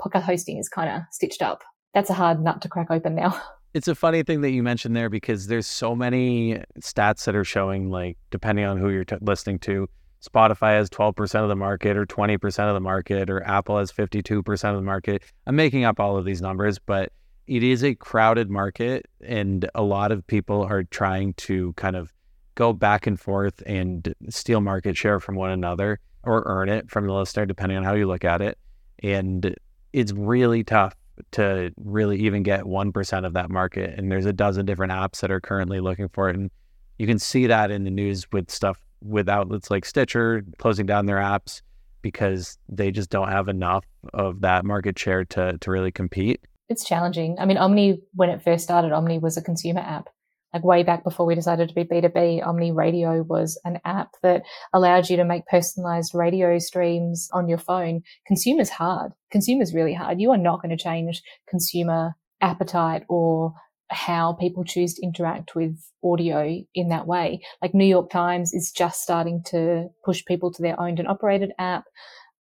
podcast 0.00 0.24
hosting 0.24 0.58
is 0.58 0.68
kind 0.68 0.90
of 0.90 1.02
stitched 1.10 1.40
up. 1.40 1.62
That's 1.94 2.10
a 2.10 2.14
hard 2.14 2.42
nut 2.42 2.60
to 2.62 2.68
crack 2.68 2.90
open 2.90 3.14
now. 3.14 3.40
It's 3.76 3.88
a 3.88 3.94
funny 3.94 4.22
thing 4.22 4.40
that 4.40 4.52
you 4.52 4.62
mentioned 4.62 4.96
there 4.96 5.10
because 5.10 5.48
there's 5.48 5.66
so 5.66 5.94
many 5.94 6.62
stats 6.80 7.26
that 7.26 7.36
are 7.36 7.44
showing, 7.44 7.90
like, 7.90 8.16
depending 8.30 8.64
on 8.64 8.78
who 8.78 8.88
you're 8.88 9.04
t- 9.04 9.16
listening 9.20 9.58
to, 9.58 9.86
Spotify 10.26 10.78
has 10.78 10.88
12% 10.88 11.42
of 11.42 11.50
the 11.50 11.56
market 11.56 11.94
or 11.94 12.06
20% 12.06 12.68
of 12.68 12.72
the 12.72 12.80
market 12.80 13.28
or 13.28 13.42
Apple 13.42 13.76
has 13.76 13.92
52% 13.92 14.70
of 14.70 14.76
the 14.76 14.80
market. 14.80 15.24
I'm 15.46 15.56
making 15.56 15.84
up 15.84 16.00
all 16.00 16.16
of 16.16 16.24
these 16.24 16.40
numbers, 16.40 16.78
but 16.78 17.12
it 17.46 17.62
is 17.62 17.84
a 17.84 17.94
crowded 17.94 18.48
market 18.48 19.04
and 19.22 19.68
a 19.74 19.82
lot 19.82 20.10
of 20.10 20.26
people 20.26 20.62
are 20.62 20.84
trying 20.84 21.34
to 21.34 21.74
kind 21.74 21.96
of 21.96 22.14
go 22.54 22.72
back 22.72 23.06
and 23.06 23.20
forth 23.20 23.62
and 23.66 24.14
steal 24.30 24.62
market 24.62 24.96
share 24.96 25.20
from 25.20 25.34
one 25.34 25.50
another 25.50 26.00
or 26.22 26.44
earn 26.46 26.70
it 26.70 26.90
from 26.90 27.06
the 27.06 27.12
listener, 27.12 27.44
depending 27.44 27.76
on 27.76 27.84
how 27.84 27.92
you 27.92 28.06
look 28.06 28.24
at 28.24 28.40
it. 28.40 28.56
And 29.02 29.54
it's 29.92 30.12
really 30.12 30.64
tough 30.64 30.94
to 31.32 31.72
really 31.76 32.18
even 32.18 32.42
get 32.42 32.62
1% 32.62 33.26
of 33.26 33.32
that 33.34 33.50
market. 33.50 33.98
And 33.98 34.10
there's 34.10 34.26
a 34.26 34.32
dozen 34.32 34.66
different 34.66 34.92
apps 34.92 35.20
that 35.20 35.30
are 35.30 35.40
currently 35.40 35.80
looking 35.80 36.08
for 36.08 36.28
it. 36.28 36.36
And 36.36 36.50
you 36.98 37.06
can 37.06 37.18
see 37.18 37.46
that 37.46 37.70
in 37.70 37.84
the 37.84 37.90
news 37.90 38.26
with 38.32 38.50
stuff 38.50 38.78
with 39.02 39.28
outlets 39.28 39.70
like 39.70 39.84
Stitcher 39.84 40.42
closing 40.58 40.86
down 40.86 41.06
their 41.06 41.18
apps 41.18 41.62
because 42.02 42.58
they 42.68 42.90
just 42.90 43.10
don't 43.10 43.28
have 43.28 43.48
enough 43.48 43.84
of 44.14 44.40
that 44.40 44.64
market 44.64 44.98
share 44.98 45.24
to 45.24 45.58
to 45.58 45.70
really 45.70 45.92
compete. 45.92 46.40
It's 46.68 46.84
challenging. 46.84 47.36
I 47.38 47.46
mean, 47.46 47.56
Omny, 47.56 48.00
when 48.14 48.30
it 48.30 48.42
first 48.42 48.64
started, 48.64 48.92
Omny 48.92 49.20
was 49.20 49.36
a 49.36 49.42
consumer 49.42 49.80
app. 49.80 50.08
Like 50.56 50.64
way 50.64 50.82
back 50.84 51.04
before 51.04 51.26
we 51.26 51.34
decided 51.34 51.68
to 51.68 51.74
be 51.74 51.84
B2B, 51.84 52.42
Omny 52.42 52.74
Radio 52.74 53.22
was 53.24 53.60
an 53.66 53.78
app 53.84 54.12
that 54.22 54.42
allowed 54.72 55.10
you 55.10 55.18
to 55.18 55.24
make 55.26 55.44
personalized 55.44 56.14
radio 56.14 56.58
streams 56.58 57.28
on 57.34 57.46
your 57.46 57.58
phone. 57.58 58.00
Consumers 58.26 58.70
hard. 58.70 59.12
Consumers 59.30 59.74
really 59.74 59.92
hard. 59.92 60.18
You 60.18 60.30
are 60.30 60.38
not 60.38 60.62
going 60.62 60.74
to 60.74 60.82
change 60.82 61.22
consumer 61.46 62.14
appetite 62.40 63.02
or 63.10 63.52
how 63.90 64.32
people 64.32 64.64
choose 64.64 64.94
to 64.94 65.02
interact 65.02 65.54
with 65.54 65.78
audio 66.02 66.62
in 66.74 66.88
that 66.88 67.06
way. 67.06 67.42
Like 67.60 67.74
New 67.74 67.84
York 67.84 68.08
Times 68.08 68.54
is 68.54 68.72
just 68.72 69.02
starting 69.02 69.42
to 69.48 69.88
push 70.06 70.24
people 70.24 70.50
to 70.52 70.62
their 70.62 70.80
owned 70.80 70.98
and 70.98 71.06
operated 71.06 71.52
app. 71.58 71.84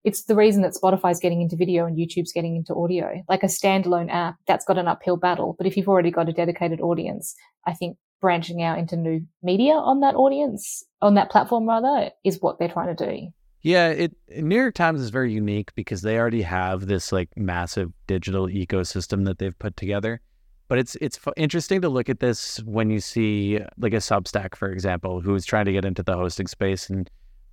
It's 0.05 0.23
the 0.27 0.37
reason 0.37 0.63
that 0.63 0.77
Spotify's 0.81 1.19
getting 1.19 1.43
into 1.43 1.57
video 1.57 1.85
and 1.85 1.99
YouTube's 1.99 2.33
getting 2.33 2.55
into 2.55 2.77
audio. 2.77 3.25
Like 3.29 3.43
a 3.43 3.47
standalone 3.47 4.13
app, 4.13 4.37
that's 4.47 4.65
got 4.65 4.79
an 4.79 4.87
uphill 4.87 5.17
battle. 5.17 5.57
But 5.59 5.67
if 5.67 5.77
you've 5.77 5.89
already 5.89 6.13
got 6.13 6.29
a 6.29 6.33
dedicated 6.33 6.81
audience, 6.81 7.35
I 7.67 7.73
think 7.73 7.97
branching 8.21 8.63
out 8.63 8.79
into 8.79 8.97
new 8.97 9.21
media 9.43 9.75
on 9.75 10.01
that 10.01 10.15
audience, 10.15 10.85
on 11.03 11.15
that 11.15 11.31
platform 11.31 11.69
rather, 11.69 12.11
is 12.25 12.41
what 12.41 12.59
they're 12.59 12.69
trying 12.69 12.95
to 12.95 13.07
do. 13.11 13.29
Yeah, 13.63 13.89
it 13.89 14.13
New 14.29 14.57
York 14.57 14.75
Times 14.75 15.01
is 15.01 15.09
very 15.09 15.33
unique 15.33 15.75
because 15.75 16.03
they 16.03 16.19
already 16.19 16.43
have 16.43 16.87
this 16.87 17.13
like 17.13 17.31
massive 17.35 17.93
digital 18.07 18.47
ecosystem 18.47 19.25
that 19.25 19.39
they've 19.39 19.59
put 19.59 19.77
together. 19.77 20.21
But 20.69 20.79
it's 20.79 20.97
it's 21.01 21.19
interesting 21.37 21.81
to 21.81 21.89
look 21.89 22.11
at 22.11 22.21
this 22.21 22.59
when 22.65 22.91
you 22.91 23.01
see 23.01 23.61
like 23.79 23.95
a 23.95 23.99
Substack, 23.99 24.55
for 24.55 24.71
example, 24.71 25.23
who's 25.23 25.47
trying 25.47 25.65
to 25.65 25.73
get 25.73 25.87
into 25.87 26.03
the 26.03 26.15
hosting 26.15 26.47
space. 26.47 26.91
And 26.91 27.09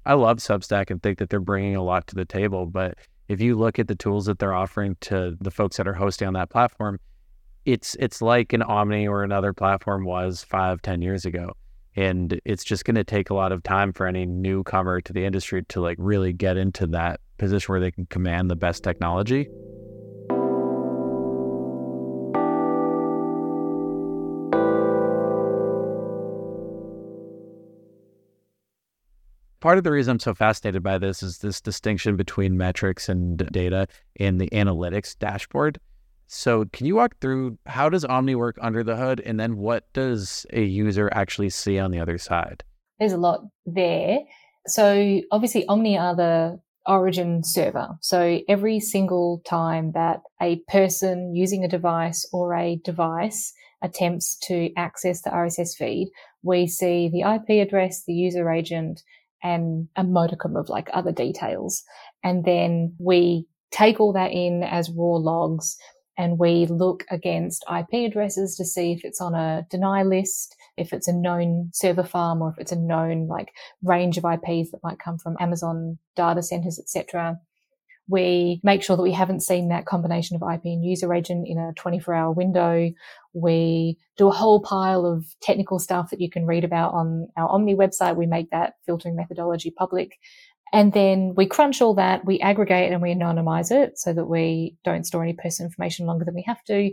I 0.05 0.15
love 0.15 0.39
Substack 0.39 0.89
and 0.89 1.01
think 1.01 1.17
that 1.19 1.29
they're 1.29 1.39
bringing 1.39 1.77
a 1.77 1.83
lot 1.83 2.07
to 2.07 2.15
the 2.15 2.25
table. 2.25 2.65
But 2.65 2.97
if 3.29 3.39
you 3.39 3.55
look 3.55 3.79
at 3.79 3.87
the 3.87 3.95
tools 3.95 4.25
that 4.25 4.39
they're 4.39 4.53
offering 4.53 4.97
to 5.01 5.37
the 5.39 5.51
folks 5.51 5.77
that 5.77 5.87
are 5.87 5.93
hosting 5.93 6.27
on 6.27 6.33
that 6.33 6.49
platform, 6.49 6.99
it's 7.65 7.95
it's 7.99 8.21
like 8.21 8.53
an 8.53 8.61
Omny 8.61 9.07
or 9.07 9.23
another 9.23 9.53
platform 9.53 10.05
was 10.05 10.43
five, 10.43 10.81
ten 10.81 11.01
years 11.01 11.25
ago. 11.25 11.53
And 11.95 12.39
it's 12.45 12.63
just 12.63 12.85
going 12.85 12.95
to 12.95 13.03
take 13.03 13.29
a 13.29 13.33
lot 13.33 13.51
of 13.51 13.63
time 13.63 13.91
for 13.91 14.07
any 14.07 14.25
newcomer 14.25 15.01
to 15.01 15.11
the 15.11 15.25
industry 15.25 15.63
to 15.69 15.81
like 15.81 15.97
really 15.99 16.31
get 16.31 16.55
into 16.55 16.87
that 16.87 17.19
position 17.37 17.73
where 17.73 17.81
they 17.81 17.91
can 17.91 18.05
command 18.05 18.49
the 18.49 18.55
best 18.55 18.83
technology. 18.83 19.49
part 29.61 29.77
of 29.77 29.83
the 29.83 29.91
reason 29.91 30.13
I'm 30.13 30.19
so 30.19 30.33
fascinated 30.33 30.83
by 30.83 30.97
this 30.97 31.23
is 31.23 31.37
this 31.37 31.61
distinction 31.61 32.17
between 32.17 32.57
metrics 32.57 33.07
and 33.07 33.37
data 33.51 33.87
in 34.15 34.39
the 34.39 34.49
analytics 34.49 35.17
dashboard. 35.17 35.79
So, 36.33 36.63
can 36.71 36.85
you 36.85 36.95
walk 36.95 37.19
through 37.19 37.57
how 37.65 37.89
does 37.89 38.05
Omny 38.05 38.35
work 38.35 38.57
under 38.61 38.85
the 38.85 38.95
hood, 38.95 39.19
and 39.19 39.37
then 39.37 39.57
what 39.57 39.91
does 39.91 40.45
a 40.53 40.63
user 40.63 41.09
actually 41.11 41.49
see 41.49 41.77
on 41.77 41.91
the 41.91 41.99
other 41.99 42.17
side? 42.17 42.63
There's 42.99 43.11
a 43.11 43.17
lot 43.17 43.41
there. 43.65 44.19
So, 44.65 45.19
obviously, 45.29 45.65
Omny 45.67 45.99
are 45.99 46.15
the 46.15 46.61
origin 46.87 47.43
server. 47.43 47.97
So, 47.99 48.39
every 48.47 48.79
single 48.79 49.41
time 49.45 49.91
that 49.91 50.21
a 50.41 50.61
person 50.69 51.35
using 51.35 51.65
a 51.65 51.67
device 51.67 52.25
or 52.31 52.55
a 52.55 52.77
device 52.77 53.51
attempts 53.83 54.37
to 54.47 54.69
access 54.77 55.23
the 55.23 55.31
RSS 55.31 55.75
feed, 55.75 56.11
we 56.43 56.65
see 56.65 57.09
the 57.09 57.29
IP 57.29 57.67
address, 57.67 58.05
the 58.05 58.13
user 58.13 58.49
agent, 58.49 59.03
and 59.43 59.89
a 59.97 60.05
modicum 60.05 60.55
of 60.55 60.69
like 60.69 60.87
other 60.93 61.11
details. 61.11 61.83
And 62.23 62.45
then 62.45 62.95
we 62.99 63.47
take 63.71 63.99
all 63.99 64.13
that 64.13 64.31
in 64.31 64.63
as 64.63 64.89
raw 64.91 65.17
logs 65.17 65.77
and 66.21 66.37
we 66.37 66.67
look 66.67 67.03
against 67.09 67.65
IP 67.67 68.05
addresses 68.05 68.55
to 68.55 68.63
see 68.63 68.91
if 68.91 69.03
it's 69.03 69.19
on 69.19 69.33
a 69.33 69.65
deny 69.71 70.03
list, 70.03 70.55
if 70.77 70.93
it's 70.93 71.07
a 71.07 71.13
known 71.13 71.71
server 71.73 72.03
farm 72.03 72.43
or 72.43 72.51
if 72.51 72.59
it's 72.59 72.71
a 72.71 72.75
known 72.75 73.25
like 73.25 73.51
range 73.81 74.19
of 74.19 74.25
IPs 74.25 74.69
that 74.69 74.83
might 74.83 74.99
come 74.99 75.17
from 75.17 75.35
Amazon 75.39 75.97
data 76.15 76.43
centers, 76.43 76.77
etc. 76.77 77.39
We 78.07 78.61
make 78.63 78.83
sure 78.83 78.95
that 78.95 79.01
we 79.01 79.13
haven't 79.13 79.41
seen 79.41 79.69
that 79.69 79.87
combination 79.87 80.35
of 80.35 80.43
IP 80.43 80.65
and 80.65 80.85
user 80.85 81.11
agent 81.11 81.47
in 81.47 81.57
a 81.57 81.73
24 81.73 82.13
hour 82.13 82.31
window. 82.31 82.91
We 83.33 83.97
do 84.15 84.27
a 84.27 84.31
whole 84.31 84.61
pile 84.61 85.07
of 85.07 85.25
technical 85.41 85.79
stuff 85.79 86.11
that 86.11 86.21
you 86.21 86.29
can 86.29 86.45
read 86.45 86.63
about 86.63 86.93
on 86.93 87.29
our 87.35 87.49
Omny 87.49 87.75
website. 87.75 88.15
We 88.15 88.27
make 88.27 88.51
that 88.51 88.75
filtering 88.85 89.15
methodology 89.15 89.71
public. 89.71 90.19
And 90.73 90.93
then 90.93 91.33
we 91.35 91.45
crunch 91.45 91.81
all 91.81 91.93
that, 91.95 92.25
we 92.25 92.39
aggregate 92.39 92.91
and 92.91 93.01
we 93.01 93.13
anonymize 93.13 93.71
it 93.71 93.99
so 93.99 94.13
that 94.13 94.25
we 94.25 94.77
don't 94.83 95.05
store 95.05 95.23
any 95.23 95.33
personal 95.33 95.67
information 95.67 96.05
longer 96.05 96.25
than 96.25 96.35
we 96.35 96.43
have 96.47 96.63
to. 96.65 96.91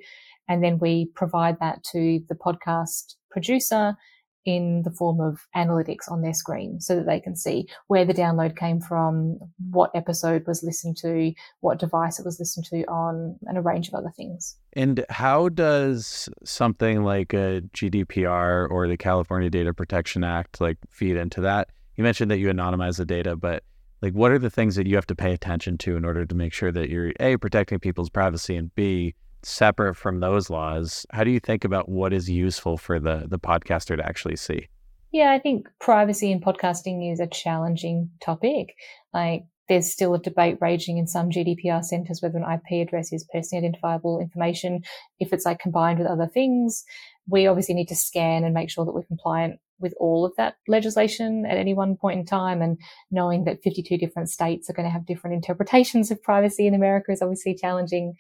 And 0.49 0.65
then 0.65 0.79
we 0.79 1.11
provide 1.15 1.59
that 1.61 1.85
to 1.93 2.21
the 2.29 2.35
podcast 2.35 3.15
producer 3.31 3.97
in 4.45 4.83
the 4.83 4.91
form 4.91 5.21
of 5.21 5.47
analytics 5.55 6.11
on 6.11 6.23
their 6.23 6.33
screen 6.33 6.81
so 6.81 6.97
that 6.97 7.07
they 7.07 7.21
can 7.21 7.37
see 7.37 7.69
where 7.89 8.07
the 8.07 8.15
download 8.15 8.57
came 8.57 8.81
from, 8.81 9.39
what 9.71 9.91
episode 9.95 10.47
was 10.47 10.63
listened 10.63 10.97
to, 10.97 11.33
what 11.61 11.79
device 11.79 12.19
it 12.19 12.25
was 12.25 12.39
listened 12.39 12.65
to 12.65 12.83
on, 12.85 13.37
and 13.43 13.59
a 13.59 13.61
range 13.61 13.89
of 13.89 13.95
other 13.95 14.13
things. 14.17 14.57
And 14.73 15.05
how 15.11 15.51
does 15.51 16.31
something 16.45 17.03
like 17.05 17.35
a 17.35 17.63
GDPR 17.75 18.71
or 18.71 18.89
the 18.89 18.97
California 18.97 19.51
Data 19.51 19.75
Protection 19.75 20.25
Act 20.25 20.63
like 20.63 20.79
feed 20.89 21.17
into 21.17 21.43
that? 21.43 21.69
You 21.99 22.05
mentioned 22.05 22.31
that 22.31 22.39
you 22.39 22.47
anonymize 22.47 22.97
the 22.97 23.05
data, 23.05 23.35
but 23.35 23.65
like 24.03 24.13
what 24.13 24.31
are 24.31 24.39
the 24.39 24.51
things 24.51 24.77
that 24.77 24.87
you 24.87 24.95
have 24.95 25.09
to 25.09 25.17
pay 25.17 25.33
attention 25.33 25.77
to 25.79 25.97
in 25.97 26.05
order 26.05 26.25
to 26.25 26.35
make 26.35 26.53
sure 26.53 26.71
that 26.71 26.89
you're 26.89 27.13
A 27.19 27.37
protecting 27.37 27.81
people's 27.81 28.09
privacy 28.09 28.55
and 28.55 28.73
B 28.77 29.17
separate 29.43 29.97
from 29.97 30.21
those 30.21 30.49
laws, 30.49 31.05
how 31.11 31.25
do 31.25 31.31
you 31.33 31.41
think 31.41 31.65
about 31.65 31.89
what 31.89 32.13
is 32.13 32.31
useful 32.31 32.79
for 32.79 33.01
the 33.01 33.25
the 33.27 33.41
podcaster 33.41 33.97
to 33.97 34.07
actually 34.07 34.37
see? 34.37 34.69
Yeah, 35.11 35.33
I 35.33 35.41
think 35.41 35.67
privacy 35.81 36.31
in 36.31 36.41
podcasting 36.41 37.13
is 37.13 37.19
a 37.19 37.27
challenging 37.27 38.11
topic. 38.23 38.77
Like 39.13 39.47
there's 39.69 39.91
still 39.91 40.15
a 40.15 40.21
debate 40.21 40.59
raging 40.61 40.99
in 40.99 41.09
some 41.09 41.31
GDPR 41.31 41.83
centers 41.83 42.23
whether 42.23 42.39
an 42.39 42.45
IP 42.45 42.87
address 42.87 43.13
is 43.13 43.27
personally 43.33 43.67
identifiable 43.67 44.21
information, 44.21 44.83
if 45.19 45.33
it's 45.33 45.45
like 45.45 45.59
combined 45.59 45.99
with 45.99 46.07
other 46.07 46.29
things. 46.29 46.85
We 47.27 47.49
obviously 47.49 47.75
need 47.75 47.89
to 47.89 47.97
scan 47.97 48.45
and 48.45 48.55
make 48.55 48.71
sure 48.71 48.85
that 48.85 48.95
we're 48.95 49.03
compliant 49.03 49.59
with 49.81 49.95
all 49.99 50.25
of 50.25 50.33
that 50.37 50.57
legislation 50.67 51.45
at 51.47 51.57
any 51.57 51.75
one 51.75 51.97
point 51.97 52.19
in 52.19 52.27
time. 52.27 52.63
And 52.63 52.79
knowing 53.11 53.45
that 53.45 53.63
52 53.63 53.99
different 53.99 54.31
states 54.31 54.69
are 54.69 54.73
going 54.73 54.87
to 54.87 54.93
have 54.93 55.07
different 55.07 55.35
interpretations 55.35 56.11
of 56.11 56.23
privacy 56.23 56.67
in 56.67 56.75
America 56.75 57.13
is 57.13 57.23
obviously 57.23 57.55
challenging 57.55 58.15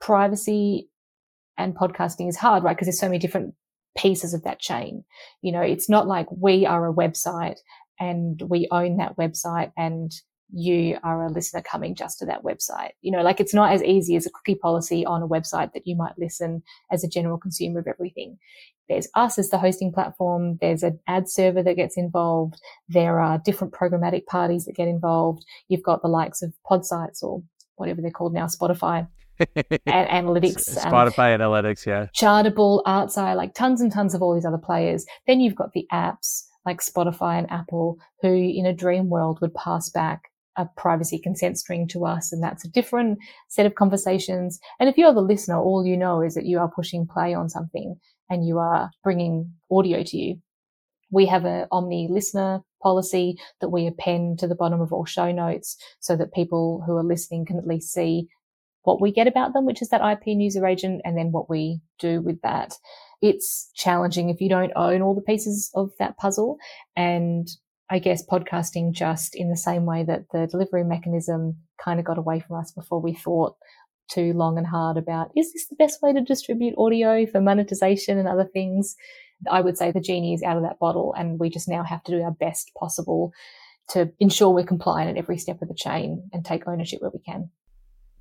privacy 0.00 0.88
and 1.58 1.76
podcasting 1.76 2.28
is 2.28 2.36
hard, 2.36 2.64
right? 2.64 2.74
Because 2.76 2.86
there's 2.86 2.98
so 2.98 3.08
many 3.08 3.18
different 3.18 3.54
pieces 3.96 4.34
of 4.34 4.42
that 4.44 4.58
chain. 4.58 5.04
You 5.42 5.52
know, 5.52 5.60
it's 5.60 5.88
not 5.88 6.06
like 6.06 6.26
we 6.30 6.66
are 6.66 6.88
a 6.88 6.94
website 6.94 7.58
and 8.00 8.40
we 8.48 8.68
own 8.70 8.96
that 8.96 9.16
website 9.16 9.72
and 9.76 10.12
you 10.52 10.98
are 11.02 11.24
a 11.24 11.30
listener 11.30 11.62
coming 11.62 11.94
just 11.94 12.18
to 12.18 12.26
that 12.26 12.44
website. 12.44 12.90
You 13.00 13.10
know, 13.10 13.22
like 13.22 13.40
it's 13.40 13.54
not 13.54 13.72
as 13.72 13.82
easy 13.82 14.16
as 14.16 14.26
a 14.26 14.30
cookie 14.30 14.54
policy 14.54 15.04
on 15.04 15.22
a 15.22 15.28
website 15.28 15.72
that 15.72 15.86
you 15.86 15.96
might 15.96 16.18
listen 16.18 16.62
as 16.90 17.02
a 17.02 17.08
general 17.08 17.38
consumer 17.38 17.80
of 17.80 17.86
everything. 17.86 18.38
There's 18.88 19.08
us 19.14 19.38
as 19.38 19.48
the 19.48 19.58
hosting 19.58 19.92
platform. 19.92 20.58
There's 20.60 20.82
an 20.82 21.00
ad 21.06 21.28
server 21.28 21.62
that 21.62 21.76
gets 21.76 21.96
involved. 21.96 22.60
There 22.88 23.20
are 23.20 23.38
different 23.38 23.72
programmatic 23.72 24.26
parties 24.26 24.66
that 24.66 24.76
get 24.76 24.88
involved. 24.88 25.44
You've 25.68 25.82
got 25.82 26.02
the 26.02 26.08
likes 26.08 26.42
of 26.42 26.52
Podsights 26.70 27.22
or 27.22 27.42
whatever 27.76 28.02
they're 28.02 28.10
called 28.10 28.34
now, 28.34 28.46
Spotify, 28.46 29.08
analytics, 29.88 30.84
um, 30.84 30.92
Spotify 30.92 31.36
analytics, 31.38 31.86
yeah, 31.86 32.06
Chartable, 32.14 32.82
Artsy, 32.84 33.34
like 33.34 33.54
tons 33.54 33.80
and 33.80 33.90
tons 33.90 34.14
of 34.14 34.20
all 34.20 34.34
these 34.34 34.44
other 34.44 34.58
players. 34.58 35.06
Then 35.26 35.40
you've 35.40 35.56
got 35.56 35.72
the 35.72 35.86
apps 35.90 36.44
like 36.66 36.80
Spotify 36.80 37.38
and 37.38 37.50
Apple, 37.50 37.98
who 38.20 38.34
in 38.34 38.66
a 38.66 38.74
dream 38.74 39.08
world 39.08 39.40
would 39.40 39.54
pass 39.54 39.88
back 39.88 40.31
a 40.56 40.66
privacy 40.76 41.18
consent 41.18 41.58
string 41.58 41.88
to 41.88 42.04
us, 42.04 42.32
and 42.32 42.42
that's 42.42 42.64
a 42.64 42.70
different 42.70 43.18
set 43.48 43.66
of 43.66 43.74
conversations. 43.74 44.58
And 44.78 44.88
if 44.88 44.98
you're 44.98 45.14
the 45.14 45.20
listener, 45.20 45.58
all 45.58 45.84
you 45.84 45.96
know 45.96 46.20
is 46.20 46.34
that 46.34 46.46
you 46.46 46.58
are 46.58 46.70
pushing 46.70 47.06
play 47.06 47.34
on 47.34 47.48
something 47.48 47.96
and 48.28 48.46
you 48.46 48.58
are 48.58 48.90
bringing 49.02 49.52
audio 49.70 50.02
to 50.02 50.16
you. 50.16 50.36
We 51.10 51.26
have 51.26 51.44
an 51.44 51.66
Omny 51.70 52.08
listener 52.08 52.62
policy 52.82 53.38
that 53.60 53.68
we 53.68 53.86
append 53.86 54.38
to 54.40 54.48
the 54.48 54.54
bottom 54.54 54.80
of 54.80 54.92
all 54.92 55.04
show 55.04 55.30
notes 55.30 55.76
so 56.00 56.16
that 56.16 56.32
people 56.32 56.82
who 56.86 56.96
are 56.96 57.04
listening 57.04 57.44
can 57.44 57.58
at 57.58 57.66
least 57.66 57.92
see 57.92 58.28
what 58.82 59.00
we 59.00 59.12
get 59.12 59.26
about 59.26 59.52
them, 59.52 59.64
which 59.64 59.82
is 59.82 59.90
that 59.90 60.02
IP 60.02 60.26
user 60.26 60.66
agent, 60.66 61.02
and 61.04 61.16
then 61.16 61.30
what 61.30 61.48
we 61.48 61.80
do 61.98 62.20
with 62.20 62.40
that. 62.42 62.74
It's 63.20 63.70
challenging 63.74 64.28
if 64.28 64.40
you 64.40 64.48
don't 64.48 64.72
own 64.74 65.02
all 65.02 65.14
the 65.14 65.20
pieces 65.20 65.70
of 65.74 65.90
that 65.98 66.16
puzzle. 66.16 66.56
And 66.96 67.48
I 67.92 67.98
guess 67.98 68.24
podcasting 68.24 68.92
just 68.92 69.36
in 69.36 69.50
the 69.50 69.56
same 69.56 69.84
way 69.84 70.02
that 70.02 70.24
the 70.32 70.46
delivery 70.46 70.82
mechanism 70.82 71.58
kind 71.76 72.00
of 72.00 72.06
got 72.06 72.16
away 72.16 72.40
from 72.40 72.58
us 72.58 72.72
before 72.72 73.02
we 73.02 73.12
thought 73.12 73.54
too 74.08 74.32
long 74.32 74.56
and 74.56 74.66
hard 74.66 74.96
about 74.96 75.30
is 75.36 75.52
this 75.52 75.68
the 75.68 75.76
best 75.76 76.00
way 76.00 76.14
to 76.14 76.22
distribute 76.22 76.74
audio 76.78 77.26
for 77.26 77.42
monetization 77.42 78.16
and 78.16 78.26
other 78.26 78.48
things? 78.50 78.96
I 79.50 79.60
would 79.60 79.76
say 79.76 79.92
the 79.92 80.00
genie 80.00 80.32
is 80.32 80.42
out 80.42 80.56
of 80.56 80.62
that 80.62 80.78
bottle 80.78 81.12
and 81.18 81.38
we 81.38 81.50
just 81.50 81.68
now 81.68 81.82
have 81.82 82.02
to 82.04 82.12
do 82.12 82.22
our 82.22 82.30
best 82.30 82.70
possible 82.80 83.30
to 83.90 84.10
ensure 84.20 84.48
we're 84.48 84.64
compliant 84.64 85.10
at 85.10 85.22
every 85.22 85.36
step 85.36 85.60
of 85.60 85.68
the 85.68 85.74
chain 85.74 86.30
and 86.32 86.46
take 86.46 86.66
ownership 86.66 87.02
where 87.02 87.10
we 87.12 87.20
can. 87.20 87.50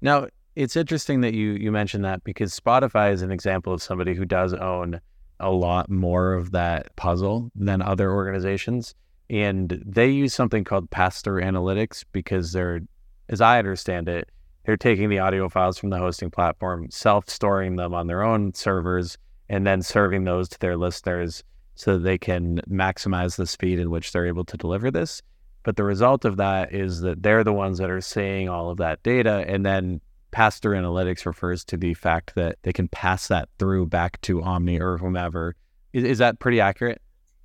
Now, 0.02 0.28
it's 0.54 0.76
interesting 0.76 1.22
that 1.22 1.34
you 1.34 1.52
you 1.52 1.72
mentioned 1.72 2.04
that 2.04 2.26
because 2.26 2.60
Spotify 2.60 3.14
is 3.14 3.22
an 3.22 3.32
example 3.32 3.72
of 3.72 3.82
somebody 3.82 4.16
who 4.16 4.26
does 4.26 4.54
own 4.54 5.00
a 5.40 5.50
lot 5.50 5.90
more 5.90 6.34
of 6.34 6.52
that 6.52 6.94
puzzle 6.98 7.52
than 7.56 7.82
other 7.82 8.12
organizations. 8.12 8.96
And 9.32 9.82
they 9.86 10.10
use 10.10 10.34
something 10.34 10.66
called 10.66 10.92
pass-through 10.92 11.42
analytics 11.42 12.04
because 12.12 12.52
they're, 12.52 12.82
as 13.30 13.40
I 13.40 13.58
understand 13.60 14.10
it, 14.10 14.30
they're 14.66 14.76
taking 14.76 15.10
the 15.10 15.20
audio 15.20 15.48
files 15.48 15.78
from 15.78 15.90
the 15.90 15.98
hosting 15.98 16.30
platform, 16.30 16.92
self-storing 16.92 17.78
them 17.78 17.94
on 17.94 18.08
their 18.08 18.24
own 18.24 18.54
servers, 18.54 19.18
and 19.48 19.66
then 19.66 19.82
serving 19.82 20.26
those 20.26 20.50
to 20.50 20.60
their 20.60 20.76
listeners 20.76 21.44
so 21.76 21.94
that 21.94 22.04
they 22.04 22.18
can 22.18 22.60
maximize 22.70 23.38
the 23.38 23.48
speed 23.48 23.80
in 23.80 23.90
which 23.90 24.12
they're 24.12 24.28
able 24.28 24.46
to 24.46 24.58
deliver 24.58 24.92
this. 24.92 25.22
But 25.64 25.78
the 25.78 25.84
result 25.86 26.26
of 26.26 26.38
that 26.38 26.74
is 26.74 27.00
that 27.02 27.24
they're 27.24 27.44
the 27.44 27.54
ones 27.54 27.78
that 27.78 27.90
are 27.90 28.02
seeing 28.02 28.50
all 28.50 28.70
of 28.70 28.78
that 28.78 29.02
data 29.02 29.46
and 29.48 29.66
then 29.66 30.02
through 30.34 30.76
analytics 30.78 31.26
refers 31.26 31.64
to 31.66 31.78
the 31.78 31.94
fact 31.94 32.36
that 32.36 32.58
they 32.64 32.74
can 32.74 32.88
pass 32.88 33.28
that 33.28 33.50
through 33.60 33.86
back 33.86 34.20
to 34.22 34.42
Omny 34.42 34.80
or 34.80 34.98
whomever. 34.98 35.56
Is, 35.94 36.04
is 36.04 36.18
that 36.20 36.40
pretty 36.40 36.60
accurate? 36.60 37.02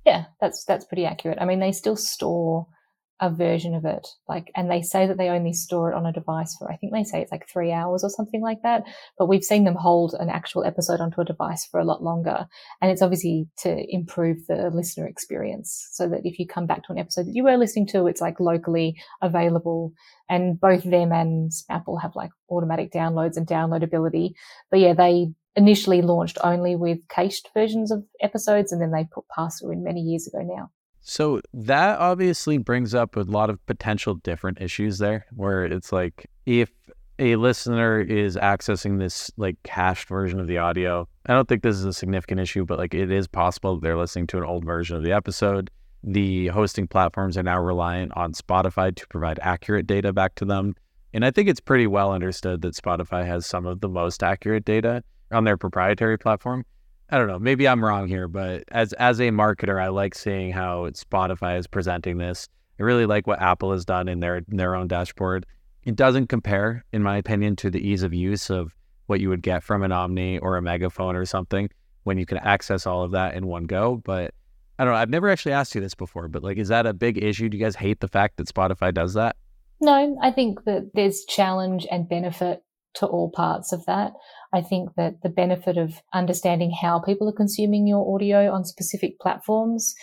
Yeah, 0.07 0.23
that's 0.39 0.63
that's 0.63 0.85
pretty 0.85 1.05
accurate. 1.05 1.37
I 1.41 1.45
mean, 1.45 1.59
they 1.59 1.73
still 1.73 1.97
store 1.97 2.65
a 3.19 3.29
version 3.29 3.73
of 3.73 3.83
it. 3.83 4.07
Like, 4.29 4.51
and 4.55 4.71
they 4.71 4.81
say 4.81 5.05
that 5.07 5.17
they 5.17 5.27
only 5.27 5.51
store 5.51 5.91
it 5.91 5.95
on 5.95 6.05
a 6.05 6.13
device 6.13 6.55
for, 6.55 6.71
I 6.71 6.77
think 6.77 6.93
they 6.93 7.03
say 7.03 7.19
it's 7.19 7.31
like 7.31 7.49
three 7.51 7.73
hours 7.73 8.03
or 8.03 8.09
something 8.09 8.41
like 8.41 8.61
that. 8.63 8.83
But 9.17 9.25
we've 9.25 9.43
seen 9.43 9.63
them 9.63 9.75
hold 9.75 10.15
an 10.17 10.29
actual 10.29 10.63
episode 10.63 11.01
onto 11.01 11.19
a 11.19 11.25
device 11.25 11.65
for 11.65 11.79
a 11.79 11.83
lot 11.83 12.03
longer. 12.03 12.45
And 12.81 12.91
it's 12.91 13.01
obviously 13.01 13.47
to 13.63 13.83
improve 13.89 14.45
the 14.47 14.69
listener 14.71 15.07
experience 15.07 15.89
so 15.91 16.07
that 16.09 16.21
if 16.23 16.37
you 16.37 16.47
come 16.47 16.67
back 16.67 16.83
to 16.83 16.93
an 16.93 16.99
episode 16.99 17.25
that 17.25 17.35
you 17.35 17.43
were 17.43 17.57
listening 17.57 17.87
to, 17.87 18.07
it's 18.07 18.21
like 18.21 18.39
locally 18.39 18.95
available. 19.21 19.93
And 20.29 20.57
both 20.59 20.83
them 20.83 21.11
and 21.11 21.51
Apple 21.69 21.97
have 21.97 22.15
like 22.15 22.31
automatic 22.51 22.91
downloads 22.91 23.35
and 23.35 23.47
downloadability. 23.47 24.33
But 24.69 24.79
yeah, 24.79 24.93
they 24.93 25.33
initially 25.57 26.03
launched 26.03 26.37
only 26.43 26.75
with 26.75 26.99
cached 27.09 27.49
versions 27.53 27.91
of 27.91 28.03
episodes 28.21 28.71
and 28.71 28.79
then 28.79 28.91
they 28.91 29.05
put 29.05 29.25
through 29.59 29.71
in 29.71 29.83
many 29.83 29.99
years 29.99 30.27
ago 30.27 30.39
now. 30.41 30.69
So 31.01 31.41
that 31.53 31.99
obviously 31.99 32.59
brings 32.59 32.93
up 32.93 33.15
a 33.15 33.21
lot 33.21 33.49
of 33.49 33.65
potential 33.65 34.15
different 34.15 34.61
issues 34.61 34.99
there 34.99 35.25
where 35.31 35.65
it's 35.65 35.91
like 35.91 36.29
if 36.45 36.69
a 37.17 37.35
listener 37.37 37.99
is 37.99 38.35
accessing 38.35 38.99
this 38.99 39.31
like 39.37 39.57
cached 39.63 40.07
version 40.07 40.39
of 40.39 40.47
the 40.47 40.59
audio, 40.59 41.07
I 41.25 41.33
don't 41.33 41.47
think 41.47 41.63
this 41.63 41.75
is 41.75 41.85
a 41.85 41.93
significant 41.93 42.39
issue, 42.39 42.63
but 42.63 42.77
like 42.77 42.93
it 42.93 43.11
is 43.11 43.27
possible 43.27 43.75
that 43.75 43.81
they're 43.81 43.97
listening 43.97 44.27
to 44.27 44.37
an 44.37 44.43
old 44.43 44.63
version 44.63 44.95
of 44.95 45.03
the 45.03 45.13
episode. 45.13 45.71
The 46.03 46.47
hosting 46.47 46.87
platforms 46.87 47.35
are 47.37 47.43
now 47.43 47.59
reliant 47.59 48.11
on 48.15 48.33
Spotify 48.33 48.95
to 48.95 49.07
provide 49.07 49.39
accurate 49.41 49.87
data 49.87 50.13
back 50.13 50.35
to 50.35 50.45
them. 50.45 50.75
And 51.13 51.25
I 51.25 51.31
think 51.31 51.49
it's 51.49 51.59
pretty 51.59 51.87
well 51.87 52.11
understood 52.11 52.61
that 52.61 52.75
Spotify 52.75 53.25
has 53.25 53.47
some 53.47 53.65
of 53.65 53.81
the 53.81 53.89
most 53.89 54.21
accurate 54.21 54.65
data 54.65 55.03
on 55.31 55.43
their 55.43 55.57
proprietary 55.57 56.17
platform. 56.17 56.65
I 57.09 57.17
don't 57.17 57.27
know, 57.27 57.39
maybe 57.39 57.67
I'm 57.67 57.83
wrong 57.83 58.07
here, 58.07 58.27
but 58.27 58.63
as 58.69 58.91
as 58.93 59.19
a 59.19 59.29
marketer, 59.29 59.81
I 59.81 59.87
like 59.87 60.13
seeing 60.13 60.51
how 60.51 60.89
Spotify 60.89 61.57
is 61.57 61.65
presenting 61.65 62.17
this. 62.17 62.49
I 62.79 62.83
really 62.83 63.05
like 63.05 63.27
what 63.27 63.41
Apple 63.41 63.71
has 63.71 63.85
done 63.85 64.07
in 64.09 64.19
their 64.19 64.37
in 64.37 64.57
their 64.57 64.75
own 64.75 64.87
dashboard. 64.87 65.45
It 65.83 65.95
doesn't 65.95 66.27
compare, 66.27 66.83
in 66.91 67.01
my 67.01 67.17
opinion, 67.17 67.55
to 67.57 67.69
the 67.69 67.79
ease 67.79 68.03
of 68.03 68.13
use 68.13 68.49
of 68.49 68.75
what 69.05 69.21
you 69.21 69.29
would 69.29 69.41
get 69.41 69.63
from 69.63 69.83
an 69.83 69.91
Omny 69.91 70.37
or 70.41 70.57
a 70.57 70.61
Megaphone 70.61 71.15
or 71.15 71.25
something 71.25 71.69
when 72.03 72.17
you 72.17 72.25
can 72.25 72.37
access 72.39 72.85
all 72.85 73.03
of 73.03 73.11
that 73.11 73.35
in 73.35 73.47
one 73.47 73.63
go. 73.63 74.01
But 74.03 74.33
I 74.77 74.83
don't 74.83 74.93
know. 74.93 74.99
I've 74.99 75.09
never 75.09 75.29
actually 75.29 75.53
asked 75.53 75.73
you 75.75 75.81
this 75.81 75.95
before, 75.95 76.27
but 76.27 76.43
like, 76.43 76.57
is 76.57 76.67
that 76.67 76.85
a 76.85 76.93
big 76.93 77.23
issue? 77.23 77.47
Do 77.47 77.57
you 77.57 77.63
guys 77.63 77.77
hate 77.77 78.01
the 78.01 78.09
fact 78.09 78.35
that 78.35 78.47
Spotify 78.47 78.93
does 78.93 79.13
that? 79.13 79.37
No, 79.79 80.17
I 80.21 80.31
think 80.31 80.65
that 80.65 80.91
there's 80.93 81.23
challenge 81.25 81.87
and 81.89 82.09
benefit 82.09 82.63
to 82.99 83.05
all 83.05 83.29
parts 83.29 83.71
of 83.71 83.85
that. 83.85 84.13
I 84.53 84.61
think 84.61 84.91
that 84.95 85.21
the 85.23 85.29
benefit 85.29 85.77
of 85.77 86.01
understanding 86.13 86.71
how 86.71 86.99
people 86.99 87.27
are 87.29 87.33
consuming 87.33 87.87
your 87.87 88.13
audio 88.13 88.51
on 88.51 88.65
specific 88.65 89.19
platforms 89.19 89.93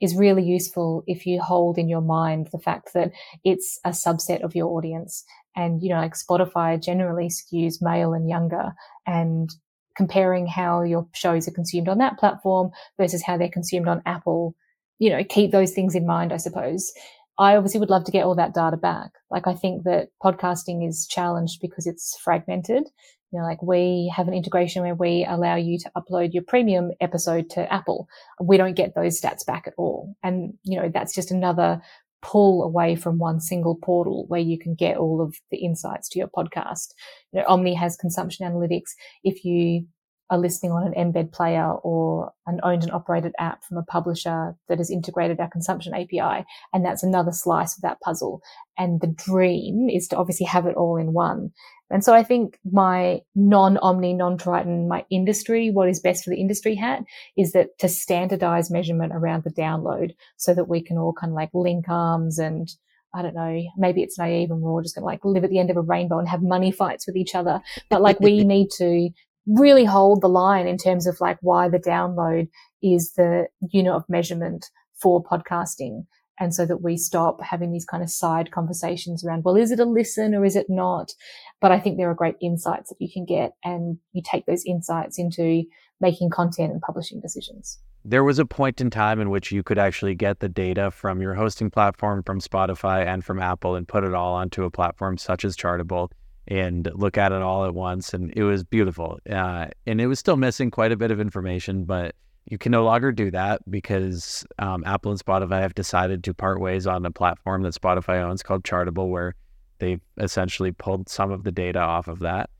is 0.00 0.16
really 0.16 0.42
useful 0.42 1.02
if 1.06 1.24
you 1.24 1.40
hold 1.40 1.78
in 1.78 1.88
your 1.88 2.00
mind 2.00 2.48
the 2.52 2.58
fact 2.58 2.92
that 2.94 3.12
it's 3.44 3.78
a 3.84 3.90
subset 3.90 4.42
of 4.42 4.54
your 4.54 4.68
audience. 4.76 5.24
And, 5.56 5.82
you 5.82 5.88
know, 5.88 6.00
like 6.00 6.14
Spotify 6.14 6.82
generally 6.82 7.28
skews 7.28 7.76
male 7.80 8.12
and 8.12 8.28
younger 8.28 8.72
and 9.06 9.48
comparing 9.96 10.46
how 10.46 10.82
your 10.82 11.06
shows 11.14 11.46
are 11.46 11.52
consumed 11.52 11.88
on 11.88 11.98
that 11.98 12.18
platform 12.18 12.70
versus 12.98 13.22
how 13.22 13.36
they're 13.38 13.48
consumed 13.48 13.88
on 13.88 14.02
Apple, 14.04 14.56
you 14.98 15.10
know, 15.10 15.22
keep 15.24 15.52
those 15.52 15.72
things 15.72 15.94
in 15.94 16.06
mind, 16.06 16.32
I 16.32 16.38
suppose. 16.38 16.92
I 17.38 17.56
obviously 17.56 17.80
would 17.80 17.90
love 17.90 18.04
to 18.04 18.12
get 18.12 18.24
all 18.24 18.36
that 18.36 18.54
data 18.54 18.76
back. 18.76 19.10
Like 19.30 19.46
I 19.46 19.54
think 19.54 19.84
that 19.84 20.08
podcasting 20.22 20.86
is 20.88 21.06
challenged 21.06 21.60
because 21.60 21.86
it's 21.86 22.16
fragmented. 22.22 22.84
You 23.32 23.40
know, 23.40 23.46
like 23.46 23.62
we 23.62 24.12
have 24.14 24.28
an 24.28 24.34
integration 24.34 24.82
where 24.82 24.94
we 24.94 25.26
allow 25.28 25.56
you 25.56 25.78
to 25.80 25.90
upload 25.96 26.32
your 26.32 26.44
premium 26.46 26.92
episode 27.00 27.50
to 27.50 27.72
Apple. 27.72 28.06
We 28.40 28.56
don't 28.56 28.76
get 28.76 28.94
those 28.94 29.20
stats 29.20 29.44
back 29.44 29.64
at 29.66 29.74
all. 29.76 30.14
And, 30.22 30.54
you 30.62 30.80
know, 30.80 30.88
that's 30.92 31.14
just 31.14 31.32
another 31.32 31.82
pull 32.22 32.62
away 32.62 32.94
from 32.94 33.18
one 33.18 33.40
single 33.40 33.76
portal 33.76 34.24
where 34.28 34.40
you 34.40 34.58
can 34.58 34.74
get 34.74 34.96
all 34.96 35.20
of 35.20 35.34
the 35.50 35.58
insights 35.58 36.08
to 36.10 36.18
your 36.18 36.28
podcast. 36.28 36.94
You 37.32 37.40
know, 37.40 37.46
Omny 37.46 37.76
has 37.76 37.96
consumption 37.96 38.48
analytics. 38.50 38.92
If 39.24 39.44
you 39.44 39.86
are 40.30 40.38
listening 40.38 40.72
on 40.72 40.86
an 40.86 40.94
embed 40.94 41.32
player 41.32 41.70
or 41.70 42.32
an 42.46 42.60
owned 42.62 42.82
and 42.82 42.92
operated 42.92 43.32
app 43.38 43.62
from 43.64 43.76
a 43.76 43.82
publisher 43.82 44.56
that 44.68 44.78
has 44.78 44.90
integrated 44.90 45.38
our 45.38 45.50
consumption 45.50 45.94
API. 45.94 46.44
And 46.72 46.84
that's 46.84 47.02
another 47.02 47.32
slice 47.32 47.76
of 47.76 47.82
that 47.82 48.00
puzzle. 48.00 48.40
And 48.78 49.00
the 49.00 49.06
dream 49.06 49.88
is 49.88 50.08
to 50.08 50.16
obviously 50.16 50.46
have 50.46 50.66
it 50.66 50.76
all 50.76 50.96
in 50.96 51.12
one. 51.12 51.52
And 51.90 52.02
so 52.02 52.14
I 52.14 52.22
think 52.22 52.58
my 52.64 53.20
non 53.34 53.76
Omny, 53.76 54.16
non-Triton, 54.16 54.88
my 54.88 55.04
industry, 55.10 55.70
what 55.70 55.88
is 55.88 56.00
best 56.00 56.24
for 56.24 56.30
the 56.30 56.40
industry 56.40 56.74
hat 56.74 57.04
is 57.36 57.52
that 57.52 57.78
to 57.78 57.88
standardize 57.88 58.70
measurement 58.70 59.12
around 59.14 59.44
the 59.44 59.50
download 59.50 60.14
so 60.36 60.54
that 60.54 60.68
we 60.68 60.82
can 60.82 60.96
all 60.96 61.12
kind 61.12 61.32
of 61.32 61.36
like 61.36 61.50
link 61.52 61.88
arms 61.88 62.38
and 62.38 62.68
I 63.14 63.22
don't 63.22 63.34
know, 63.34 63.62
maybe 63.76 64.02
it's 64.02 64.18
naive 64.18 64.50
and 64.50 64.60
we're 64.60 64.72
all 64.72 64.82
just 64.82 64.96
going 64.96 65.02
to 65.02 65.06
like 65.06 65.24
live 65.24 65.44
at 65.44 65.50
the 65.50 65.60
end 65.60 65.70
of 65.70 65.76
a 65.76 65.82
rainbow 65.82 66.18
and 66.18 66.28
have 66.28 66.42
money 66.42 66.72
fights 66.72 67.06
with 67.06 67.16
each 67.16 67.34
other. 67.34 67.60
But 67.88 68.02
like 68.02 68.18
we 68.18 68.42
need 68.44 68.70
to 68.78 69.10
really 69.46 69.84
hold 69.84 70.20
the 70.20 70.28
line 70.28 70.66
in 70.66 70.78
terms 70.78 71.06
of 71.06 71.20
like 71.20 71.38
why 71.40 71.68
the 71.68 71.78
download 71.78 72.48
is 72.82 73.12
the 73.12 73.46
unit 73.72 73.92
of 73.92 74.04
measurement 74.08 74.66
for 75.00 75.22
podcasting. 75.22 76.06
And 76.40 76.52
so 76.52 76.66
that 76.66 76.82
we 76.82 76.96
stop 76.96 77.40
having 77.42 77.70
these 77.70 77.84
kind 77.84 78.02
of 78.02 78.10
side 78.10 78.50
conversations 78.50 79.24
around, 79.24 79.44
well, 79.44 79.56
is 79.56 79.70
it 79.70 79.78
a 79.78 79.84
listen 79.84 80.34
or 80.34 80.44
is 80.44 80.56
it 80.56 80.66
not? 80.68 81.12
But 81.60 81.70
I 81.70 81.78
think 81.78 81.96
there 81.96 82.10
are 82.10 82.14
great 82.14 82.34
insights 82.42 82.88
that 82.88 82.96
you 82.98 83.08
can 83.12 83.24
get 83.24 83.52
and 83.62 83.98
you 84.12 84.22
take 84.24 84.46
those 84.46 84.64
insights 84.64 85.18
into 85.18 85.62
making 86.00 86.30
content 86.30 86.72
and 86.72 86.80
publishing 86.80 87.20
decisions. 87.20 87.78
There 88.04 88.24
was 88.24 88.38
a 88.38 88.44
point 88.44 88.80
in 88.80 88.90
time 88.90 89.20
in 89.20 89.30
which 89.30 89.52
you 89.52 89.62
could 89.62 89.78
actually 89.78 90.14
get 90.14 90.40
the 90.40 90.48
data 90.48 90.90
from 90.90 91.22
your 91.22 91.34
hosting 91.34 91.70
platform, 91.70 92.22
from 92.22 92.40
Spotify 92.40 93.06
and 93.06 93.24
from 93.24 93.40
Apple 93.40 93.76
and 93.76 93.88
put 93.88 94.04
it 94.04 94.12
all 94.12 94.34
onto 94.34 94.64
a 94.64 94.70
platform 94.70 95.16
such 95.16 95.44
as 95.44 95.56
Chartable 95.56 96.10
and 96.48 96.90
look 96.94 97.16
at 97.16 97.32
it 97.32 97.42
all 97.42 97.64
at 97.64 97.74
once. 97.74 98.14
And 98.14 98.32
it 98.36 98.44
was 98.44 98.64
beautiful. 98.64 99.18
Uh, 99.28 99.66
and 99.86 100.00
it 100.00 100.06
was 100.06 100.18
still 100.18 100.36
missing 100.36 100.70
quite 100.70 100.92
a 100.92 100.96
bit 100.96 101.10
of 101.10 101.20
information, 101.20 101.84
but 101.84 102.14
you 102.46 102.58
can 102.58 102.72
no 102.72 102.84
longer 102.84 103.10
do 103.10 103.30
that 103.30 103.62
because 103.70 104.44
um, 104.58 104.84
Apple 104.84 105.10
and 105.10 105.20
Spotify 105.20 105.60
have 105.60 105.74
decided 105.74 106.22
to 106.24 106.34
part 106.34 106.60
ways 106.60 106.86
on 106.86 107.06
a 107.06 107.10
platform 107.10 107.62
that 107.62 107.74
Spotify 107.74 108.22
owns 108.22 108.42
called 108.42 108.64
Chartable, 108.64 109.08
where 109.08 109.34
they've 109.78 110.00
essentially 110.18 110.72
pulled 110.72 111.08
some 111.08 111.30
of 111.30 111.44
the 111.44 111.52
data 111.52 111.80
off 111.80 112.06
of 112.06 112.18
that. 112.20 112.50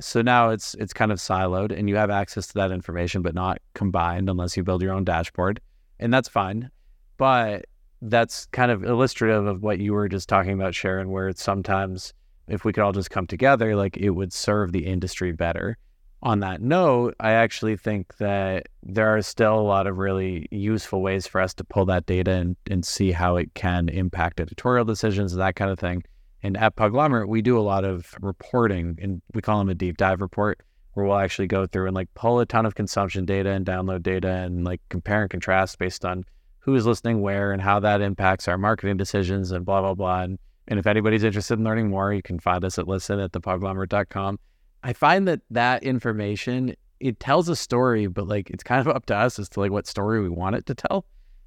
So 0.00 0.22
now 0.22 0.50
it's 0.50 0.74
it's 0.74 0.92
kind 0.92 1.12
of 1.12 1.18
siloed, 1.18 1.76
and 1.76 1.88
you 1.88 1.96
have 1.96 2.10
access 2.10 2.48
to 2.48 2.54
that 2.54 2.72
information, 2.72 3.22
but 3.22 3.34
not 3.34 3.58
combined 3.74 4.28
unless 4.28 4.56
you 4.56 4.64
build 4.64 4.82
your 4.82 4.92
own 4.92 5.04
dashboard, 5.04 5.60
and 6.00 6.12
that's 6.12 6.28
fine. 6.28 6.70
But 7.16 7.66
that's 8.02 8.46
kind 8.46 8.72
of 8.72 8.82
illustrative 8.82 9.46
of 9.46 9.62
what 9.62 9.78
you 9.78 9.92
were 9.92 10.08
just 10.08 10.28
talking 10.28 10.52
about, 10.52 10.74
Sharon, 10.74 11.10
where 11.10 11.28
it's 11.28 11.44
sometimes 11.44 12.12
if 12.48 12.64
we 12.64 12.72
could 12.72 12.82
all 12.82 12.92
just 12.92 13.10
come 13.10 13.26
together, 13.26 13.76
like 13.76 13.96
it 13.96 14.10
would 14.10 14.32
serve 14.32 14.72
the 14.72 14.86
industry 14.86 15.32
better. 15.32 15.78
On 16.22 16.40
that 16.40 16.62
note, 16.62 17.14
I 17.20 17.32
actually 17.32 17.76
think 17.76 18.16
that 18.16 18.68
there 18.82 19.14
are 19.14 19.20
still 19.20 19.58
a 19.58 19.60
lot 19.60 19.86
of 19.86 19.98
really 19.98 20.48
useful 20.50 21.02
ways 21.02 21.26
for 21.26 21.40
us 21.40 21.52
to 21.54 21.64
pull 21.64 21.84
that 21.86 22.06
data 22.06 22.30
and, 22.30 22.56
and 22.70 22.84
see 22.84 23.12
how 23.12 23.36
it 23.36 23.52
can 23.52 23.90
impact 23.90 24.40
editorial 24.40 24.86
decisions 24.86 25.32
and 25.32 25.42
that 25.42 25.56
kind 25.56 25.70
of 25.70 25.78
thing. 25.78 26.02
And 26.42 26.56
at 26.56 26.76
Podglomerate, 26.76 27.28
we 27.28 27.42
do 27.42 27.58
a 27.58 27.60
lot 27.60 27.84
of 27.84 28.14
reporting, 28.20 28.98
and 29.00 29.20
we 29.34 29.42
call 29.42 29.58
them 29.58 29.68
a 29.68 29.74
deep 29.74 29.98
dive 29.98 30.22
report, 30.22 30.60
where 30.94 31.04
we'll 31.04 31.18
actually 31.18 31.46
go 31.46 31.66
through 31.66 31.86
and 31.86 31.94
like 31.94 32.12
pull 32.14 32.40
a 32.40 32.46
ton 32.46 32.64
of 32.66 32.74
consumption 32.74 33.26
data 33.26 33.50
and 33.50 33.66
download 33.66 34.02
data 34.02 34.28
and 34.28 34.64
like 34.64 34.80
compare 34.88 35.22
and 35.22 35.30
contrast 35.30 35.78
based 35.78 36.04
on 36.04 36.24
who's 36.60 36.86
listening 36.86 37.20
where 37.20 37.52
and 37.52 37.60
how 37.60 37.80
that 37.80 38.00
impacts 38.00 38.48
our 38.48 38.56
marketing 38.56 38.96
decisions 38.96 39.50
and 39.50 39.66
blah, 39.66 39.82
blah, 39.82 39.94
blah. 39.94 40.22
And 40.22 40.38
and 40.68 40.78
if 40.78 40.86
anybody's 40.86 41.24
interested 41.24 41.58
in 41.58 41.64
learning 41.64 41.90
more, 41.90 42.12
you 42.12 42.22
can 42.22 42.38
find 42.38 42.64
us 42.64 42.78
at 42.78 42.88
listen 42.88 43.20
at 43.20 43.32
thepodglomerate.com. 43.32 44.38
I 44.82 44.92
find 44.92 45.28
that 45.28 45.40
that 45.50 45.82
information, 45.82 46.74
it 47.00 47.20
tells 47.20 47.48
a 47.48 47.56
story, 47.56 48.06
but 48.06 48.28
like 48.28 48.50
it's 48.50 48.62
kind 48.62 48.80
of 48.80 48.94
up 48.94 49.06
to 49.06 49.16
us 49.16 49.38
as 49.38 49.48
to 49.50 49.60
like 49.60 49.70
what 49.70 49.86
story 49.86 50.22
we 50.22 50.28
want 50.28 50.56
it 50.56 50.66
to 50.66 50.74
tell, 50.74 51.06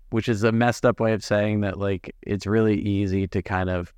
which 0.10 0.30
is 0.30 0.44
a 0.44 0.52
messed 0.52 0.86
up 0.86 1.00
way 1.00 1.14
of 1.14 1.24
saying 1.24 1.62
that 1.62 1.78
like 1.78 2.16
it's 2.22 2.46
really 2.46 2.80
easy 2.80 3.28
to 3.28 3.42
kind 3.42 3.70
of 3.70 3.94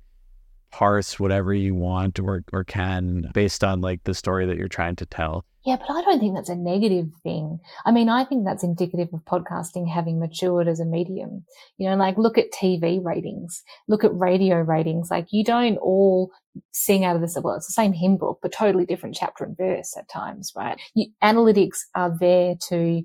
parse 0.70 1.18
whatever 1.18 1.52
you 1.52 1.74
want 1.74 2.18
or, 2.20 2.44
or 2.52 2.64
can 2.64 3.28
based 3.34 3.64
on 3.64 3.80
like 3.80 4.04
the 4.04 4.14
story 4.14 4.46
that 4.46 4.56
you're 4.56 4.68
trying 4.68 4.96
to 4.96 5.06
tell. 5.06 5.44
Yeah, 5.64 5.76
but 5.76 5.90
I 5.90 6.00
don't 6.02 6.20
think 6.20 6.34
that's 6.34 6.48
a 6.48 6.56
negative 6.56 7.08
thing. 7.22 7.60
I 7.84 7.92
mean, 7.92 8.08
I 8.08 8.24
think 8.24 8.44
that's 8.44 8.64
indicative 8.64 9.08
of 9.12 9.20
podcasting 9.26 9.86
having 9.92 10.18
matured 10.18 10.68
as 10.68 10.80
a 10.80 10.86
medium. 10.86 11.44
You 11.76 11.90
know, 11.90 11.96
like 11.96 12.16
look 12.16 12.38
at 12.38 12.50
TV 12.50 13.04
ratings, 13.04 13.62
look 13.86 14.02
at 14.02 14.16
radio 14.16 14.56
ratings. 14.62 15.10
Like 15.10 15.26
you 15.32 15.44
don't 15.44 15.76
all 15.76 16.30
sing 16.72 17.04
out 17.04 17.14
of 17.14 17.20
this. 17.20 17.36
Well, 17.38 17.56
it's 17.56 17.66
the 17.66 17.74
same 17.74 17.92
hymn 17.92 18.16
book, 18.16 18.38
but 18.40 18.52
totally 18.52 18.86
different 18.86 19.16
chapter 19.16 19.44
and 19.44 19.56
verse 19.56 19.94
at 19.98 20.08
times, 20.08 20.50
right? 20.56 20.80
You, 20.94 21.08
analytics 21.22 21.78
are 21.94 22.16
there 22.18 22.54
to 22.68 23.02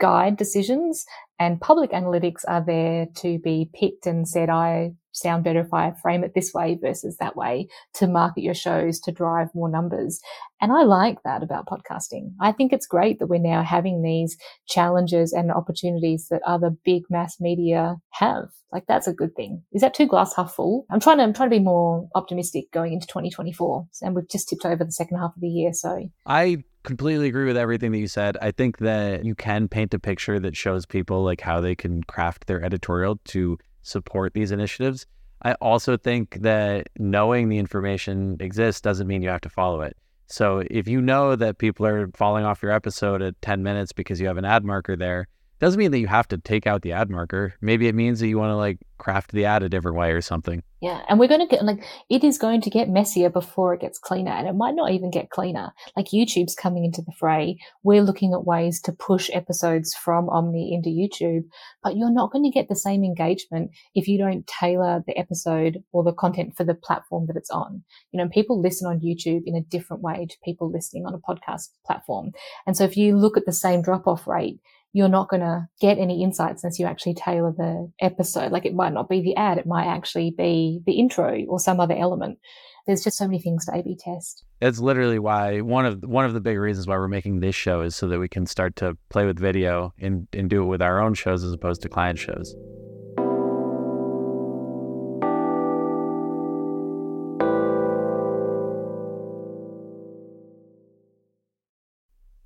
guide 0.00 0.36
decisions 0.36 1.04
and 1.40 1.60
public 1.60 1.90
analytics 1.90 2.42
are 2.46 2.64
there 2.64 3.06
to 3.16 3.40
be 3.40 3.70
picked 3.74 4.06
and 4.06 4.28
said, 4.28 4.48
I 4.48 4.92
sound 5.20 5.44
better 5.44 5.60
if 5.60 5.72
I 5.72 5.92
frame 6.02 6.24
it 6.24 6.32
this 6.34 6.52
way 6.54 6.78
versus 6.80 7.16
that 7.18 7.36
way 7.36 7.68
to 7.94 8.06
market 8.06 8.42
your 8.42 8.54
shows 8.54 9.00
to 9.00 9.12
drive 9.12 9.48
more 9.54 9.68
numbers. 9.68 10.20
And 10.60 10.72
I 10.72 10.82
like 10.82 11.22
that 11.24 11.42
about 11.42 11.66
podcasting. 11.66 12.32
I 12.40 12.52
think 12.52 12.72
it's 12.72 12.86
great 12.86 13.18
that 13.18 13.28
we're 13.28 13.38
now 13.38 13.62
having 13.62 14.02
these 14.02 14.36
challenges 14.66 15.32
and 15.32 15.52
opportunities 15.52 16.28
that 16.30 16.42
other 16.46 16.70
big 16.84 17.04
mass 17.10 17.40
media 17.40 17.96
have. 18.10 18.48
Like 18.72 18.84
that's 18.86 19.06
a 19.06 19.14
good 19.14 19.34
thing. 19.34 19.62
Is 19.72 19.80
that 19.80 19.94
too 19.94 20.06
glass 20.06 20.34
half 20.34 20.54
full? 20.54 20.84
I'm 20.90 21.00
trying 21.00 21.18
to, 21.18 21.22
I'm 21.22 21.32
trying 21.32 21.50
to 21.50 21.56
be 21.56 21.62
more 21.62 22.08
optimistic 22.14 22.70
going 22.72 22.92
into 22.92 23.06
2024 23.06 23.86
and 24.02 24.14
we've 24.14 24.28
just 24.28 24.48
tipped 24.48 24.66
over 24.66 24.84
the 24.84 24.92
second 24.92 25.18
half 25.18 25.34
of 25.34 25.40
the 25.40 25.48
year. 25.48 25.72
So 25.72 26.08
I 26.26 26.64
completely 26.84 27.28
agree 27.28 27.46
with 27.46 27.56
everything 27.56 27.92
that 27.92 27.98
you 27.98 28.08
said. 28.08 28.36
I 28.40 28.50
think 28.50 28.78
that 28.78 29.24
you 29.24 29.34
can 29.34 29.68
paint 29.68 29.94
a 29.94 29.98
picture 29.98 30.38
that 30.40 30.56
shows 30.56 30.86
people 30.86 31.22
like 31.22 31.40
how 31.40 31.60
they 31.60 31.74
can 31.74 32.02
craft 32.02 32.46
their 32.46 32.62
editorial 32.62 33.20
to 33.26 33.58
support 33.82 34.34
these 34.34 34.52
initiatives. 34.52 35.06
I 35.42 35.52
also 35.54 35.96
think 35.96 36.38
that 36.40 36.88
knowing 36.98 37.48
the 37.48 37.58
information 37.58 38.36
exists 38.40 38.80
doesn't 38.80 39.06
mean 39.06 39.22
you 39.22 39.28
have 39.28 39.40
to 39.42 39.48
follow 39.48 39.82
it. 39.82 39.96
So 40.26 40.62
if 40.70 40.88
you 40.88 41.00
know 41.00 41.36
that 41.36 41.58
people 41.58 41.86
are 41.86 42.08
falling 42.14 42.44
off 42.44 42.62
your 42.62 42.72
episode 42.72 43.22
at 43.22 43.40
10 43.40 43.62
minutes 43.62 43.92
because 43.92 44.20
you 44.20 44.26
have 44.26 44.36
an 44.36 44.44
ad 44.44 44.64
marker 44.64 44.96
there, 44.96 45.26
doesn't 45.58 45.78
mean 45.78 45.90
that 45.90 45.98
you 45.98 46.06
have 46.06 46.28
to 46.28 46.38
take 46.38 46.66
out 46.66 46.82
the 46.82 46.92
ad 46.92 47.10
marker. 47.10 47.54
Maybe 47.60 47.88
it 47.88 47.94
means 47.94 48.20
that 48.20 48.28
you 48.28 48.38
want 48.38 48.50
to 48.50 48.56
like 48.56 48.78
craft 48.98 49.32
the 49.32 49.44
ad 49.44 49.62
a 49.62 49.68
different 49.68 49.96
way 49.96 50.12
or 50.12 50.20
something. 50.20 50.62
Yeah. 50.80 51.02
And 51.08 51.18
we're 51.18 51.28
going 51.28 51.40
to 51.40 51.46
get 51.46 51.64
like, 51.64 51.84
it 52.08 52.22
is 52.22 52.38
going 52.38 52.60
to 52.60 52.70
get 52.70 52.88
messier 52.88 53.30
before 53.30 53.74
it 53.74 53.80
gets 53.80 53.98
cleaner. 53.98 54.30
And 54.30 54.46
it 54.46 54.54
might 54.54 54.76
not 54.76 54.92
even 54.92 55.10
get 55.10 55.30
cleaner. 55.30 55.72
Like 55.96 56.06
YouTube's 56.06 56.54
coming 56.54 56.84
into 56.84 57.02
the 57.02 57.12
fray. 57.18 57.58
We're 57.82 58.02
looking 58.02 58.32
at 58.32 58.44
ways 58.44 58.80
to 58.82 58.92
push 58.92 59.28
episodes 59.32 59.94
from 59.94 60.28
Omny 60.28 60.72
into 60.72 60.90
YouTube, 60.90 61.44
but 61.82 61.96
you're 61.96 62.12
not 62.12 62.30
going 62.30 62.44
to 62.44 62.50
get 62.50 62.68
the 62.68 62.76
same 62.76 63.02
engagement 63.02 63.72
if 63.96 64.06
you 64.06 64.18
don't 64.18 64.46
tailor 64.46 65.02
the 65.04 65.18
episode 65.18 65.82
or 65.92 66.04
the 66.04 66.12
content 66.12 66.56
for 66.56 66.62
the 66.62 66.74
platform 66.74 67.26
that 67.26 67.36
it's 67.36 67.50
on. 67.50 67.82
You 68.12 68.22
know, 68.22 68.28
people 68.28 68.62
listen 68.62 68.86
on 68.88 69.00
YouTube 69.00 69.42
in 69.46 69.56
a 69.56 69.62
different 69.62 70.02
way 70.02 70.26
to 70.30 70.36
people 70.44 70.70
listening 70.70 71.06
on 71.06 71.14
a 71.14 71.18
podcast 71.18 71.70
platform. 71.84 72.30
And 72.68 72.76
so 72.76 72.84
if 72.84 72.96
you 72.96 73.16
look 73.16 73.36
at 73.36 73.46
the 73.46 73.52
same 73.52 73.82
drop 73.82 74.06
off 74.06 74.28
rate, 74.28 74.60
you're 74.92 75.08
not 75.08 75.28
going 75.28 75.40
to 75.40 75.68
get 75.80 75.98
any 75.98 76.22
insights 76.22 76.64
unless 76.64 76.78
you 76.78 76.86
actually 76.86 77.14
tailor 77.14 77.52
the 77.56 77.90
episode. 78.00 78.52
Like 78.52 78.64
it 78.64 78.74
might 78.74 78.92
not 78.92 79.08
be 79.08 79.20
the 79.20 79.36
ad, 79.36 79.58
it 79.58 79.66
might 79.66 79.86
actually 79.86 80.30
be 80.36 80.80
the 80.86 80.98
intro 80.98 81.44
or 81.48 81.60
some 81.60 81.80
other 81.80 81.96
element. 81.96 82.38
There's 82.86 83.04
just 83.04 83.18
so 83.18 83.26
many 83.26 83.38
things 83.38 83.66
to 83.66 83.76
A/B 83.76 83.98
test. 84.00 84.44
That's 84.60 84.78
literally 84.78 85.18
why 85.18 85.60
one 85.60 85.84
of 85.84 86.02
one 86.04 86.24
of 86.24 86.32
the 86.32 86.40
big 86.40 86.58
reasons 86.58 86.86
why 86.86 86.96
we're 86.96 87.06
making 87.06 87.40
this 87.40 87.54
show 87.54 87.82
is 87.82 87.94
so 87.94 88.08
that 88.08 88.18
we 88.18 88.28
can 88.28 88.46
start 88.46 88.76
to 88.76 88.96
play 89.10 89.26
with 89.26 89.38
video 89.38 89.92
and, 90.00 90.26
and 90.32 90.48
do 90.48 90.62
it 90.62 90.66
with 90.66 90.80
our 90.80 91.02
own 91.02 91.12
shows 91.12 91.44
as 91.44 91.52
opposed 91.52 91.82
to 91.82 91.90
client 91.90 92.18
shows. 92.18 92.56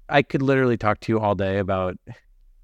I 0.09 0.23
could 0.23 0.43
literally 0.43 0.77
talk 0.77 1.01
to 1.01 1.13
you 1.13 1.21
all 1.21 1.35
day 1.35 1.59
about 1.59 1.97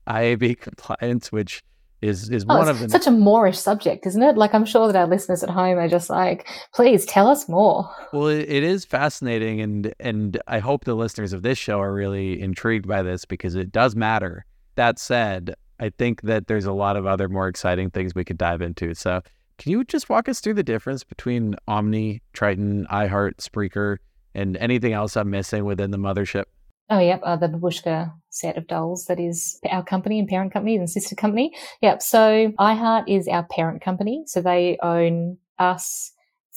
IAB 0.08 0.60
compliance, 0.60 1.30
which 1.30 1.62
is 2.00 2.30
is 2.30 2.44
oh, 2.48 2.58
one 2.58 2.68
of 2.68 2.78
the 2.78 2.88
such 2.88 3.06
a 3.06 3.10
moreish 3.10 3.56
subject, 3.56 4.06
isn't 4.06 4.22
it? 4.22 4.36
Like 4.36 4.54
I'm 4.54 4.64
sure 4.64 4.86
that 4.86 4.96
our 4.96 5.06
listeners 5.06 5.42
at 5.42 5.50
home 5.50 5.78
are 5.78 5.88
just 5.88 6.08
like, 6.08 6.48
please 6.72 7.04
tell 7.04 7.26
us 7.26 7.48
more. 7.48 7.90
Well, 8.12 8.28
it, 8.28 8.48
it 8.48 8.62
is 8.62 8.84
fascinating, 8.84 9.60
and 9.60 9.92
and 9.98 10.40
I 10.46 10.60
hope 10.60 10.84
the 10.84 10.94
listeners 10.94 11.32
of 11.32 11.42
this 11.42 11.58
show 11.58 11.80
are 11.80 11.92
really 11.92 12.40
intrigued 12.40 12.86
by 12.86 13.02
this 13.02 13.24
because 13.24 13.54
it 13.54 13.72
does 13.72 13.96
matter. 13.96 14.44
That 14.76 14.98
said, 14.98 15.54
I 15.80 15.90
think 15.90 16.22
that 16.22 16.46
there's 16.46 16.66
a 16.66 16.72
lot 16.72 16.96
of 16.96 17.06
other 17.06 17.28
more 17.28 17.48
exciting 17.48 17.90
things 17.90 18.14
we 18.14 18.24
could 18.24 18.38
dive 18.38 18.62
into. 18.62 18.94
So, 18.94 19.20
can 19.58 19.72
you 19.72 19.82
just 19.84 20.08
walk 20.08 20.28
us 20.28 20.40
through 20.40 20.54
the 20.54 20.62
difference 20.62 21.02
between 21.02 21.56
Omny, 21.68 22.20
Triton, 22.32 22.86
iHeart, 22.92 23.36
Spreaker, 23.36 23.96
and 24.34 24.56
anything 24.58 24.92
else 24.92 25.16
I'm 25.16 25.30
missing 25.30 25.64
within 25.64 25.90
the 25.90 25.98
mothership? 25.98 26.44
Oh, 26.90 27.00
yep. 27.00 27.20
Uh, 27.22 27.36
the 27.36 27.48
Babushka 27.48 28.12
set 28.38 28.56
of 28.56 28.66
dolls 28.66 29.06
that 29.06 29.20
is 29.20 29.58
our 29.70 29.82
company 29.82 30.18
and 30.18 30.28
parent 30.28 30.52
company 30.52 30.76
and 30.76 30.88
sister 30.88 31.14
company. 31.14 31.52
Yep. 31.82 32.02
So 32.02 32.52
iHeart 32.58 33.04
is 33.08 33.28
our 33.28 33.44
parent 33.44 33.82
company. 33.82 34.22
So 34.26 34.40
they 34.40 34.78
own 34.82 35.38
us 35.58 36.12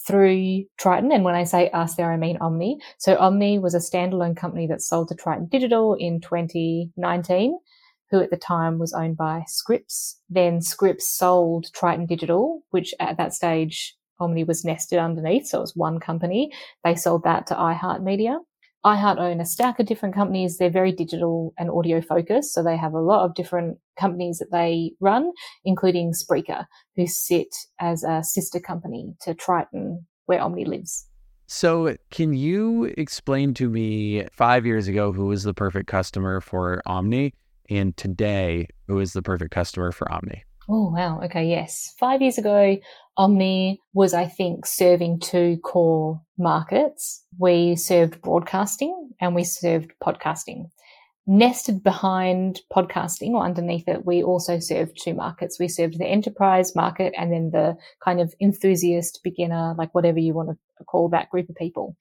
through 0.06 0.64
Triton. 0.78 1.12
And 1.12 1.24
when 1.24 1.36
I 1.36 1.44
say 1.44 1.70
us 1.70 1.96
there, 1.96 2.12
I 2.12 2.18
mean 2.18 2.38
Omny. 2.40 2.78
So 2.98 3.16
Omny 3.16 3.62
was 3.62 3.76
a 3.76 3.80
standalone 3.80 4.36
company 4.36 4.68
that 4.68 4.82
sold 4.82 5.10
to 5.10 5.16
Triton 5.16 5.48
Digital 5.48 5.96
in 5.96 6.22
2019, 6.22 7.58
who 8.10 8.22
at 8.22 8.30
the 8.30 8.38
time 8.38 8.80
was 8.80 8.94
owned 8.94 9.18
by 9.18 9.44
Scripps. 9.48 10.20
Then 10.30 10.62
Scripps 10.62 11.08
sold 11.08 11.72
Triton 11.74 12.06
Digital, 12.06 12.64
which 12.72 12.94
at 13.00 13.18
that 13.18 13.34
stage 13.34 13.96
Omny 14.20 14.46
was 14.46 14.66
nested 14.66 15.00
underneath. 15.00 15.48
So 15.48 15.60
it 15.60 15.62
was 15.62 15.76
one 15.76 16.00
company. 16.00 16.52
They 16.84 16.96
sold 16.96 17.24
that 17.24 17.48
to 17.48 17.56
iHeartMedia 17.56 18.40
iHeart 18.86 19.20
own 19.20 19.40
a 19.40 19.46
stack 19.46 19.80
of 19.80 19.86
different 19.86 20.16
companies. 20.16 20.58
They're 20.58 20.70
very 20.70 20.92
digital 20.92 21.54
and 21.58 21.70
audio 21.70 22.02
focused. 22.02 22.54
So 22.54 22.64
they 22.64 22.78
have 22.78 22.94
a 22.94 23.02
lot 23.02 23.26
of 23.26 23.36
different 23.36 23.78
companies 24.00 24.40
that 24.40 24.52
they 24.52 24.94
run, 25.00 25.32
including 25.64 26.14
Spreaker, 26.14 26.66
who 26.96 27.06
sit 27.06 27.56
as 27.80 28.04
a 28.04 28.24
sister 28.24 28.60
company 28.60 29.14
to 29.22 29.34
Triton, 29.34 30.08
where 30.26 30.40
Omny 30.40 30.66
lives. 30.66 31.08
So, 31.48 31.98
can 32.12 32.34
you 32.34 32.86
explain 32.98 33.54
to 33.56 33.70
me 33.70 34.26
five 34.32 34.66
years 34.66 34.88
ago 34.88 35.12
who 35.12 35.26
was 35.26 35.44
the 35.44 35.54
perfect 35.54 35.88
customer 35.88 36.40
for 36.40 36.82
Omny 36.88 37.34
and 37.70 37.96
today 37.98 38.68
who 38.88 39.00
is 39.00 39.12
the 39.12 39.22
perfect 39.22 39.52
customer 39.52 39.92
for 39.92 40.06
Omny? 40.06 40.44
Oh, 40.70 40.90
wow. 40.92 41.20
Okay. 41.24 41.46
Yes. 41.50 41.94
Five 42.00 42.22
years 42.22 42.38
ago, 42.38 42.78
Omny 43.18 43.78
was, 43.94 44.14
I 44.14 44.26
think, 44.26 44.66
serving 44.66 45.20
two 45.20 45.58
core 45.64 46.22
markets. 46.38 47.24
We 47.38 47.76
served 47.76 48.22
broadcasting 48.22 49.12
and 49.20 49.36
we 49.36 49.44
served 49.44 49.92
podcasting. 50.04 50.70
Nested 51.28 51.84
behind 51.84 52.62
podcasting 52.74 53.32
or 53.32 53.46
underneath 53.46 53.88
it, 53.88 54.06
we 54.06 54.24
also 54.24 54.60
served 54.60 55.00
two 55.02 55.14
markets. 55.14 55.60
We 55.60 55.68
served 55.68 56.00
the 56.00 56.08
enterprise 56.08 56.76
market 56.76 57.14
and 57.18 57.32
then 57.32 57.52
the 57.52 57.78
kind 58.04 58.20
of 58.20 58.34
enthusiast, 58.42 59.20
beginner, 59.24 59.76
like 59.78 59.94
whatever 59.94 60.20
you 60.20 60.34
want 60.34 60.50
to 60.50 60.84
call 60.86 61.10
that 61.10 61.30
group 61.30 61.48
of 61.50 61.56
people 61.56 61.96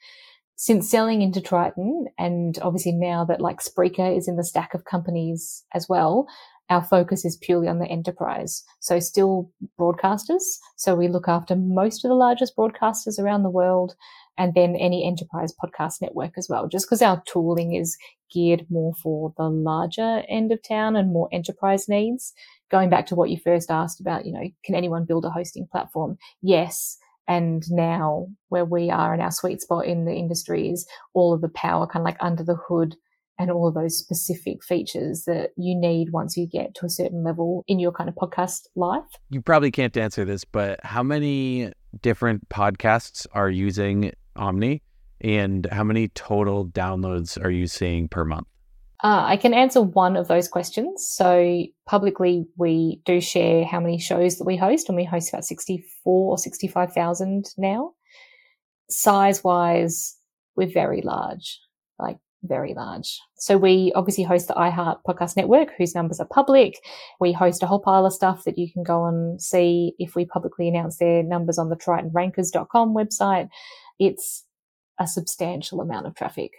since 0.61 0.91
selling 0.91 1.23
into 1.23 1.41
Triton 1.41 2.05
and 2.19 2.59
obviously 2.61 2.93
now 2.93 3.25
that 3.25 3.41
like 3.41 3.63
Spreaker 3.63 4.15
is 4.15 4.29
in 4.29 4.37
the 4.37 4.45
stack 4.45 4.75
of 4.75 4.85
companies 4.85 5.65
as 5.73 5.89
well, 5.89 6.27
our 6.71 6.83
focus 6.85 7.25
is 7.25 7.37
purely 7.37 7.69
on 7.69 7.81
the 7.81 7.87
enterprise. 7.87 8.63
So 8.79 9.01
still 9.01 9.51
broadcasters. 9.79 10.43
So 10.77 10.95
we 10.95 11.09
look 11.09 11.29
after 11.29 11.57
most 11.57 12.05
of 12.05 12.09
the 12.09 12.15
largest 12.15 12.57
broadcasters 12.57 13.19
around 13.19 13.43
the 13.43 13.51
world 13.51 13.97
and 14.39 14.55
then 14.55 14.77
any 14.77 15.05
enterprise 15.05 15.53
podcast 15.63 16.01
network 16.01 16.33
as 16.39 16.49
well, 16.49 16.69
just 16.69 16.87
because 16.87 17.03
our 17.03 17.23
tooling 17.27 17.75
is 17.75 17.99
geared 18.33 18.65
more 18.71 18.95
for 18.95 19.35
the 19.37 19.49
larger 19.49 20.23
end 20.29 20.53
of 20.53 20.63
town 20.63 20.95
and 20.95 21.13
more 21.13 21.29
enterprise 21.33 21.89
needs. 21.89 22.33
Going 22.71 22.89
back 22.89 23.07
to 23.07 23.17
what 23.17 23.31
you 23.31 23.39
first 23.43 23.71
asked 23.71 24.01
about, 24.01 24.25
you 24.25 24.33
know, 24.33 24.49
can 24.65 24.77
anyone 24.77 25.05
build 25.05 25.25
a 25.25 25.31
hosting 25.31 25.67
platform? 25.71 26.17
Yes. 26.41 26.97
And 27.27 27.65
now 27.69 28.29
where 28.49 28.65
we 28.65 28.91
are 28.91 29.13
in 29.13 29.21
our 29.21 29.33
sweet 29.33 29.61
spot 29.61 29.87
in 29.87 30.05
the 30.05 30.15
industry 30.15 30.71
is 30.71 30.87
all 31.15 31.35
of 31.35 31.41
the 31.41 31.49
power 31.49 31.87
kind 31.87 32.03
of 32.03 32.05
like 32.05 32.17
under 32.21 32.45
the 32.45 32.57
hood 32.69 32.95
and 33.41 33.51
all 33.51 33.67
of 33.67 33.75
those 33.75 33.97
specific 33.97 34.63
features 34.63 35.25
that 35.25 35.51
you 35.57 35.75
need 35.75 36.11
once 36.13 36.37
you 36.37 36.47
get 36.47 36.75
to 36.75 36.85
a 36.85 36.91
certain 36.91 37.25
level 37.25 37.65
in 37.67 37.79
your 37.79 37.91
kind 37.91 38.11
of 38.11 38.15
podcast 38.15 38.67
life. 38.77 39.03
You 39.31 39.41
probably 39.41 39.71
can't 39.71 39.97
answer 39.97 40.27
this, 40.27 40.45
but 40.45 40.79
how 40.85 41.03
many 41.03 41.73
different 42.03 42.47
podcasts 42.51 43.27
are 43.33 43.49
using 43.49 44.13
Omny 44.37 44.83
and 45.23 45.67
how 45.73 45.85
many 45.85 46.09
total 46.09 46.67
downloads 46.67 47.43
are 47.43 47.51
you 47.51 47.67
seeing 47.67 48.09
per 48.09 48.27
month? 48.27 48.47
Uh, 49.03 49.25
I 49.25 49.39
can 49.39 49.55
answer 49.55 49.81
one 49.81 50.17
of 50.17 50.29
those 50.29 50.47
questions. 50.47 51.09
So 51.11 51.65
publicly, 51.87 52.47
we 52.59 53.01
do 53.07 53.23
share 53.23 53.65
how 53.65 53.81
many 53.81 53.99
shows 53.99 54.37
that 54.37 54.45
we 54.45 54.59
host, 54.59 54.91
and 54.91 54.97
we 54.97 55.05
host 55.05 55.31
about 55.31 55.47
64 55.47 56.33
or 56.33 56.37
65,000 56.37 57.47
now. 57.57 57.93
Size 58.91 59.43
wise, 59.43 60.19
we're 60.57 60.71
very 60.71 61.01
large. 61.01 61.59
Like 61.99 62.19
very 62.43 62.75
large. 62.75 63.21
So 63.37 63.59
we 63.59 63.93
obviously 63.95 64.25
host 64.25 64.49
the 64.49 64.55
iHeart 64.55 64.99
Podcast 65.07 65.37
Network, 65.37 65.71
whose 65.77 65.95
numbers 65.95 66.21
are 66.21 66.27
public. 66.27 66.79
We 67.21 67.33
host 67.33 67.63
a 67.63 67.67
whole 67.67 67.81
pile 67.81 68.07
of 68.07 68.13
stuff 68.13 68.45
that 68.45 68.59
you 68.59 68.73
can 68.73 68.83
go 68.83 69.07
and 69.07 69.41
see 69.41 69.95
if 69.99 70.15
we 70.15 70.25
publicly 70.25 70.69
announce 70.69 70.99
their 70.99 71.23
numbers 71.23 71.59
on 71.59 71.69
the 71.69 71.77
TritonRankers.com 71.77 72.95
website. 72.95 73.49
It's 73.99 74.45
a 74.99 75.07
substantial 75.07 75.81
amount 75.81 76.07
of 76.07 76.15
traffic. 76.15 76.53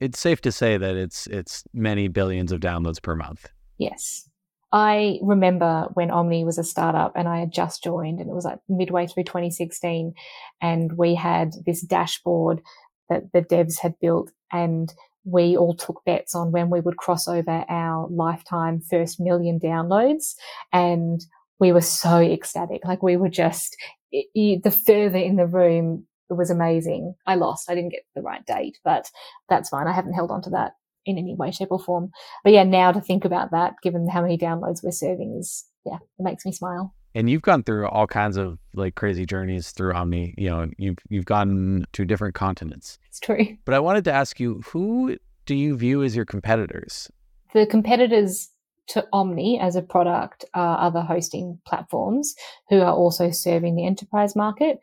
It's 0.00 0.18
safe 0.18 0.40
to 0.42 0.52
say 0.52 0.76
that 0.76 0.96
it's 0.96 1.26
it's 1.28 1.64
many 1.72 2.08
billions 2.08 2.50
of 2.50 2.60
downloads 2.60 3.00
per 3.00 3.14
month. 3.14 3.48
Yes. 3.78 4.28
I 4.72 5.20
remember 5.22 5.86
when 5.94 6.08
Omny 6.08 6.44
was 6.44 6.58
a 6.58 6.64
startup 6.64 7.12
and 7.14 7.28
I 7.28 7.38
had 7.38 7.52
just 7.52 7.84
joined 7.84 8.18
and 8.18 8.28
it 8.28 8.34
was 8.34 8.44
like 8.44 8.58
midway 8.68 9.06
through 9.06 9.22
2016 9.22 10.14
and 10.60 10.92
we 10.98 11.14
had 11.14 11.52
this 11.64 11.80
dashboard 11.80 12.60
that 13.08 13.32
the 13.32 13.42
devs 13.42 13.78
had 13.78 13.94
built 14.00 14.32
and 14.52 14.92
we 15.24 15.56
all 15.56 15.74
took 15.74 16.02
bets 16.04 16.34
on 16.34 16.52
when 16.52 16.70
we 16.70 16.80
would 16.80 16.96
cross 16.96 17.26
over 17.28 17.64
our 17.68 18.08
lifetime 18.08 18.80
first 18.80 19.20
million 19.20 19.58
downloads. 19.58 20.34
And 20.72 21.24
we 21.58 21.72
were 21.72 21.80
so 21.80 22.20
ecstatic. 22.20 22.84
Like 22.84 23.02
we 23.02 23.16
were 23.16 23.28
just, 23.28 23.76
it, 24.12 24.62
the 24.62 24.70
further 24.70 25.18
in 25.18 25.36
the 25.36 25.46
room, 25.46 26.06
it 26.30 26.34
was 26.34 26.50
amazing. 26.50 27.14
I 27.26 27.36
lost. 27.36 27.70
I 27.70 27.74
didn't 27.74 27.92
get 27.92 28.04
the 28.14 28.22
right 28.22 28.44
date, 28.46 28.78
but 28.84 29.10
that's 29.48 29.68
fine. 29.68 29.86
I 29.86 29.92
haven't 29.92 30.14
held 30.14 30.30
on 30.30 30.42
to 30.42 30.50
that 30.50 30.72
in 31.06 31.18
any 31.18 31.34
way, 31.34 31.50
shape 31.50 31.68
or 31.70 31.78
form. 31.78 32.10
But 32.42 32.52
yeah, 32.52 32.64
now 32.64 32.92
to 32.92 33.00
think 33.00 33.24
about 33.24 33.50
that, 33.50 33.74
given 33.82 34.08
how 34.08 34.22
many 34.22 34.38
downloads 34.38 34.82
we're 34.82 34.90
serving 34.90 35.36
is, 35.38 35.66
yeah, 35.84 35.96
it 35.96 36.22
makes 36.22 36.44
me 36.44 36.52
smile. 36.52 36.94
And 37.14 37.30
you've 37.30 37.42
gone 37.42 37.62
through 37.62 37.86
all 37.88 38.06
kinds 38.06 38.36
of 38.36 38.58
like 38.72 38.96
crazy 38.96 39.24
journeys 39.24 39.70
through 39.70 39.92
Omny. 39.92 40.34
You 40.36 40.50
know, 40.50 40.70
you've 40.78 40.98
you've 41.08 41.24
gone 41.24 41.84
to 41.92 42.04
different 42.04 42.34
continents. 42.34 42.98
It's 43.08 43.20
true. 43.20 43.56
But 43.64 43.74
I 43.74 43.78
wanted 43.78 44.04
to 44.04 44.12
ask 44.12 44.40
you, 44.40 44.62
who 44.66 45.16
do 45.46 45.54
you 45.54 45.76
view 45.76 46.02
as 46.02 46.16
your 46.16 46.24
competitors? 46.24 47.10
The 47.52 47.66
competitors 47.66 48.50
to 48.88 49.06
Omny 49.12 49.60
as 49.60 49.76
a 49.76 49.82
product 49.82 50.44
are 50.54 50.78
other 50.78 51.00
hosting 51.00 51.58
platforms 51.66 52.34
who 52.68 52.80
are 52.80 52.92
also 52.92 53.30
serving 53.30 53.76
the 53.76 53.86
enterprise 53.86 54.36
market. 54.36 54.80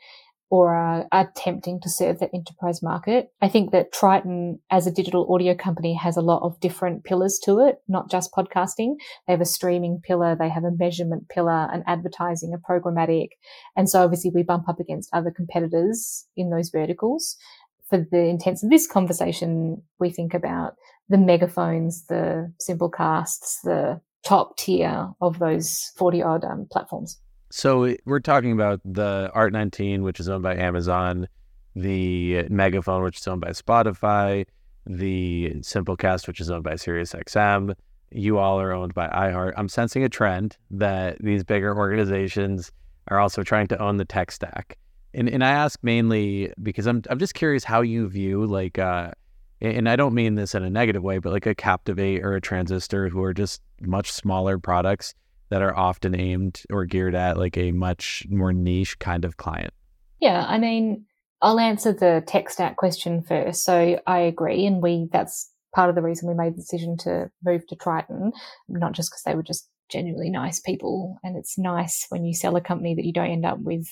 Or 0.51 0.75
are 0.75 1.07
attempting 1.13 1.79
to 1.79 1.89
serve 1.89 2.19
that 2.19 2.29
enterprise 2.33 2.83
market. 2.83 3.31
I 3.41 3.47
think 3.47 3.71
that 3.71 3.93
Triton 3.93 4.59
as 4.69 4.85
a 4.85 4.91
digital 4.91 5.33
audio 5.33 5.55
company 5.55 5.93
has 5.93 6.17
a 6.17 6.21
lot 6.21 6.43
of 6.43 6.59
different 6.59 7.05
pillars 7.05 7.39
to 7.45 7.59
it, 7.59 7.77
not 7.87 8.11
just 8.11 8.33
podcasting. 8.33 8.95
They 9.25 9.33
have 9.33 9.39
a 9.39 9.45
streaming 9.45 10.01
pillar, 10.03 10.35
they 10.35 10.49
have 10.49 10.65
a 10.65 10.71
measurement 10.77 11.29
pillar, 11.29 11.69
an 11.71 11.83
advertising, 11.87 12.53
a 12.53 12.71
programmatic. 12.71 13.29
And 13.77 13.89
so 13.89 14.03
obviously 14.03 14.29
we 14.35 14.43
bump 14.43 14.67
up 14.67 14.81
against 14.81 15.09
other 15.13 15.31
competitors 15.31 16.27
in 16.35 16.49
those 16.49 16.69
verticals. 16.69 17.37
For 17.89 18.05
the 18.11 18.25
intents 18.25 18.61
of 18.61 18.69
this 18.69 18.87
conversation, 18.87 19.81
we 20.01 20.09
think 20.09 20.33
about 20.33 20.73
the 21.07 21.17
megaphones, 21.17 22.05
the 22.07 22.53
simplecasts, 22.69 23.61
the 23.63 24.01
top 24.25 24.57
tier 24.57 25.11
of 25.21 25.39
those 25.39 25.91
40 25.95 26.21
odd 26.23 26.43
um, 26.43 26.67
platforms. 26.69 27.21
So 27.51 27.95
we're 28.05 28.21
talking 28.21 28.53
about 28.53 28.79
the 28.85 29.29
Art 29.33 29.51
19, 29.51 30.03
which 30.03 30.21
is 30.21 30.29
owned 30.29 30.41
by 30.41 30.55
Amazon, 30.55 31.27
the 31.75 32.43
Megaphone, 32.49 33.03
which 33.03 33.19
is 33.19 33.27
owned 33.27 33.41
by 33.41 33.49
Spotify, 33.49 34.45
the 34.85 35.51
Simplecast, 35.59 36.27
which 36.27 36.39
is 36.39 36.49
owned 36.49 36.63
by 36.63 36.73
SiriusXM. 36.73 37.75
You 38.11 38.37
all 38.37 38.59
are 38.59 38.71
owned 38.71 38.93
by 38.93 39.07
iHeart. 39.09 39.53
I'm 39.57 39.67
sensing 39.67 40.03
a 40.03 40.09
trend 40.09 40.57
that 40.71 41.17
these 41.21 41.43
bigger 41.43 41.75
organizations 41.77 42.71
are 43.09 43.19
also 43.19 43.43
trying 43.43 43.67
to 43.67 43.81
own 43.81 43.97
the 43.97 44.05
tech 44.05 44.31
stack. 44.31 44.77
And 45.13 45.27
and 45.27 45.43
I 45.43 45.49
ask 45.49 45.77
mainly 45.83 46.53
because 46.63 46.87
I'm 46.87 47.01
I'm 47.09 47.19
just 47.19 47.33
curious 47.33 47.65
how 47.65 47.81
you 47.81 48.07
view 48.07 48.45
like 48.45 48.79
uh 48.79 49.11
and 49.59 49.89
I 49.89 49.97
don't 49.97 50.13
mean 50.13 50.35
this 50.35 50.55
in 50.55 50.63
a 50.63 50.69
negative 50.69 51.03
way, 51.03 51.19
but 51.19 51.33
like 51.33 51.45
a 51.45 51.53
Captivate 51.53 52.23
or 52.23 52.33
a 52.33 52.41
Transistor 52.41 53.09
who 53.09 53.21
are 53.23 53.33
just 53.33 53.61
much 53.81 54.11
smaller 54.11 54.57
products 54.57 55.13
that 55.51 55.61
are 55.61 55.77
often 55.77 56.19
aimed 56.19 56.63
or 56.71 56.85
geared 56.85 57.13
at 57.13 57.37
like 57.37 57.57
a 57.57 57.71
much 57.71 58.25
more 58.29 58.51
niche 58.51 58.97
kind 58.97 59.23
of 59.23 59.37
client? 59.37 59.73
Yeah, 60.19 60.45
I 60.47 60.57
mean, 60.57 61.05
I'll 61.41 61.59
answer 61.59 61.93
the 61.93 62.23
tech 62.25 62.49
stack 62.49 62.77
question 62.77 63.21
first. 63.21 63.63
So 63.63 63.99
I 64.07 64.19
agree, 64.19 64.65
and 64.65 64.81
we 64.81 65.07
that's 65.11 65.51
part 65.75 65.89
of 65.89 65.95
the 65.95 66.01
reason 66.01 66.27
we 66.27 66.35
made 66.35 66.53
the 66.53 66.61
decision 66.61 66.97
to 66.99 67.29
move 67.43 67.67
to 67.67 67.75
Triton, 67.75 68.31
not 68.67 68.93
just 68.93 69.11
because 69.11 69.23
they 69.23 69.35
were 69.35 69.43
just 69.43 69.69
genuinely 69.89 70.29
nice 70.29 70.59
people, 70.59 71.17
and 71.23 71.37
it's 71.37 71.57
nice 71.57 72.05
when 72.09 72.23
you 72.25 72.33
sell 72.33 72.55
a 72.55 72.61
company 72.61 72.95
that 72.95 73.05
you 73.05 73.13
don't 73.13 73.29
end 73.29 73.45
up 73.45 73.59
with 73.59 73.85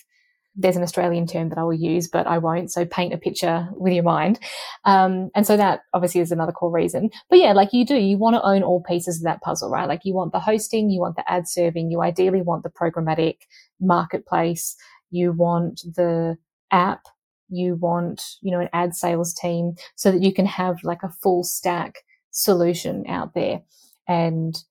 there's 0.60 0.76
an 0.76 0.84
Australian 0.84 1.26
term 1.26 1.50
that 1.50 1.58
I 1.58 1.64
will 1.64 1.74
use, 1.74 2.08
but 2.08 2.28
I 2.28 2.38
won't. 2.38 2.72
So 2.72 2.86
paint 2.86 3.14
a 3.14 3.18
picture 3.18 3.70
with 3.72 3.94
your 3.94 4.04
mind. 4.04 4.40
Um, 4.84 5.30
and 5.34 5.48
so 5.48 5.56
that 5.56 5.82
obviously 5.94 6.20
is 6.22 6.32
another 6.32 6.52
core 6.52 6.72
reason. 6.72 7.10
But 7.30 7.40
yeah, 7.40 7.54
like 7.54 7.70
you 7.72 7.86
do, 7.86 7.96
you 7.96 8.18
want 8.18 8.36
to 8.36 8.46
own 8.46 8.62
all 8.62 8.84
pieces 8.84 9.18
of 9.18 9.24
that 9.24 9.42
puzzle, 9.42 9.70
right? 9.70 9.88
Like 9.88 10.02
you 10.04 10.14
want 10.14 10.34
the 10.34 10.40
hosting, 10.40 10.90
you 10.90 11.00
want 11.00 11.16
the 11.16 11.32
ad 11.32 11.48
serving, 11.48 11.90
you 11.90 12.02
ideally 12.02 12.42
want 12.42 12.64
the 12.64 12.70
programmatic 12.70 13.38
marketplace, 13.80 14.76
you 15.10 15.32
want 15.32 15.82
the 15.96 16.38
app, 16.72 17.04
you 17.48 17.76
want, 17.76 18.22
you 18.42 18.52
know, 18.52 18.60
an 18.60 18.70
ad 18.74 18.96
sales 18.96 19.34
team 19.34 19.76
so 19.96 20.12
that 20.12 20.22
you 20.22 20.34
can 20.34 20.46
have 20.46 20.84
like 20.84 21.04
a 21.04 21.14
full 21.24 21.44
stack 21.44 21.96
solution 22.32 23.06
out 23.08 23.34
there. 23.34 23.62
And 24.08 24.62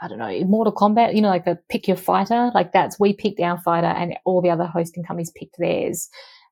I 0.00 0.08
don't 0.08 0.18
know, 0.18 0.44
Mortal 0.44 0.74
Kombat, 0.74 1.14
you 1.14 1.20
know, 1.20 1.28
like 1.28 1.44
the 1.44 1.58
pick 1.68 1.86
your 1.86 1.96
fighter, 1.96 2.50
like 2.54 2.72
that's, 2.72 2.98
we 2.98 3.12
picked 3.12 3.40
our 3.40 3.60
fighter 3.60 3.86
and 3.86 4.14
all 4.24 4.42
the 4.42 4.50
other 4.50 4.66
hosting 4.66 5.04
companies 5.04 5.32
picked 5.34 5.56
theirs. 5.58 6.08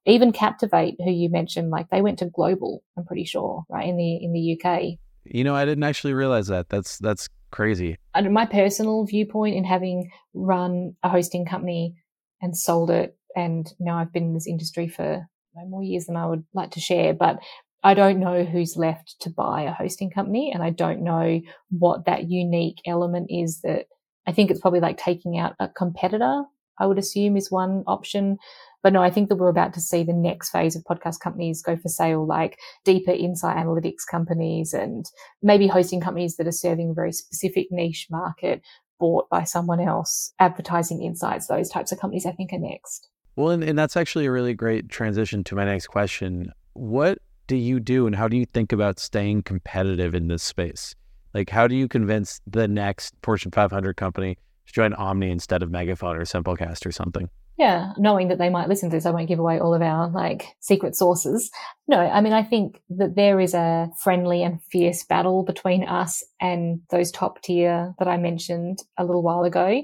Even 0.07 0.33
Captivate, 0.33 0.97
who 0.99 1.11
you 1.11 1.31
mentioned, 1.31 1.71
like 1.71 1.89
they 1.91 2.03
went 2.03 2.19
to 2.21 2.27
global, 2.27 2.83
I'm 2.97 3.05
pretty 3.05 3.25
sure, 3.25 3.65
right, 3.69 3.89
in 3.89 3.97
the, 3.97 4.17
in 4.17 4.33
the 4.33 4.59
UK. 4.59 4.99
You 5.25 5.45
know, 5.45 5.55
I 5.55 5.65
didn't 5.65 5.85
actually 5.85 6.15
realize 6.15 6.49
that. 6.49 6.69
That's, 6.69 6.99
that's 6.99 7.29
crazy. 7.51 7.99
And 8.15 8.33
my 8.33 8.47
personal 8.47 9.05
viewpoint 9.05 9.55
in 9.55 9.65
having 9.65 10.11
run 10.35 10.97
a 11.03 11.09
hosting 11.09 11.47
company 11.47 11.97
and 12.41 12.57
sold 12.57 12.91
it, 12.91 13.17
and 13.37 13.73
now 13.79 13.99
I've 13.99 14.13
been 14.13 14.25
in 14.25 14.35
this 14.35 14.49
industry 14.49 14.89
for 14.89 15.27
more 15.69 15.83
years 15.83 16.07
than 16.07 16.17
I 16.17 16.27
would 16.27 16.45
like 16.55 16.73
to 16.73 16.81
share, 16.81 17.15
but 17.15 17.39
I 17.83 17.95
don't 17.95 18.21
know 18.21 18.45
who's 18.45 18.77
left 18.77 19.17
to 19.21 19.31
buy 19.31 19.63
a 19.63 19.73
hosting 19.73 20.11
company 20.11 20.53
and 20.53 20.63
I 20.63 20.71
don't 20.71 21.03
know 21.03 21.41
what 21.71 22.05
that 22.07 22.31
unique 22.31 22.81
element 22.87 23.27
is 23.31 23.61
that 23.63 23.87
I 24.27 24.33
think 24.33 24.51
it's 24.51 24.61
probably 24.61 24.81
like 24.81 24.99
taking 24.99 25.37
out 25.37 25.55
a 25.59 25.69
competitor, 25.69 26.45
I 26.79 26.87
would 26.87 26.99
assume 26.99 27.37
is 27.37 27.51
one 27.51 27.83
option. 27.87 28.39
But 28.83 28.93
no, 28.93 29.03
I 29.03 29.11
think 29.11 29.29
that 29.29 29.37
we're 29.37 29.49
about 29.49 29.75
to 29.75 29.81
see 29.81 30.03
the 30.05 30.13
next 30.13 30.51
phase 30.51 30.77
of 30.77 30.85
podcast 30.85 31.21
companies 31.21 31.63
go 31.63 31.77
for 31.77 31.89
sale, 31.89 32.27
like 32.27 32.59
deeper 32.85 33.13
insight 33.13 33.57
analytics 33.57 34.07
companies 34.09 34.73
and 34.73 35.05
maybe 35.43 35.67
hosting 35.67 36.01
companies 36.01 36.37
that 36.37 36.47
are 36.47 36.53
serving 36.53 36.91
a 36.91 36.95
very 36.95 37.13
specific 37.13 37.69
niche 37.71 38.09
market 38.11 38.63
bought 38.99 39.29
by 39.29 39.43
someone 39.43 39.81
else, 39.81 40.33
advertising 40.39 41.03
insights, 41.03 41.49
those 41.49 41.69
types 41.69 41.91
of 41.91 41.99
companies 41.99 42.27
I 42.27 42.33
think 42.33 42.53
are 42.53 42.59
next. 42.59 43.09
Well, 43.35 43.51
and, 43.51 43.65
and 43.65 43.79
that's 43.79 43.97
actually 43.97 44.27
a 44.27 44.33
really 44.33 44.55
great 44.55 44.89
transition 44.89 45.43
to 45.45 45.57
my 45.57 45.65
next 45.65 45.89
question. 45.89 46.53
What 46.75 47.19
do 47.47 47.57
you 47.57 47.81
do 47.81 48.07
and 48.07 48.17
how 48.17 48.29
do 48.29 48.37
you 48.37 48.47
think 48.47 48.73
about 48.73 48.99
staying 48.99 49.43
competitive 49.43 50.15
in 50.15 50.29
this 50.29 50.43
space? 50.43 50.95
Like, 51.35 51.51
how 51.51 51.67
do 51.67 51.75
you 51.75 51.89
convince 51.89 52.41
the 52.47 52.69
next 52.69 53.15
Fortune 53.23 53.51
500 53.51 53.97
company 53.97 54.37
to 54.67 54.73
join 54.73 54.93
Omny 54.93 55.31
instead 55.31 55.63
of 55.63 55.71
Megaphone 55.71 56.17
or 56.17 56.25
Simplecast 56.25 56.85
or 56.85 56.93
something? 56.93 57.29
Yeah, 57.59 57.93
knowing 57.99 58.29
that 58.29 58.39
they 58.39 58.49
might 58.49 58.69
listen 58.69 58.91
to 58.91 58.97
this, 58.97 59.07
I 59.07 59.11
won't 59.11 59.29
give 59.29 59.39
away 59.39 59.61
all 59.61 59.75
of 59.75 59.83
our 59.83 60.11
like 60.11 60.47
secret 60.61 60.97
sources. 60.97 61.51
No, 61.87 61.99
I 61.99 62.21
mean, 62.21 62.33
I 62.33 62.43
think 62.43 62.81
that 62.91 63.15
there 63.15 63.41
is 63.41 63.55
a 63.55 63.89
friendly 64.03 64.43
and 64.43 64.61
fierce 64.71 65.05
battle 65.05 65.45
between 65.45 65.85
us 65.85 66.25
and 66.41 66.81
those 66.91 67.11
top 67.11 67.43
tier 67.43 67.95
that 67.99 68.09
I 68.09 68.17
mentioned 68.17 68.79
a 68.99 69.05
little 69.05 69.23
while 69.23 69.45
ago. 69.45 69.83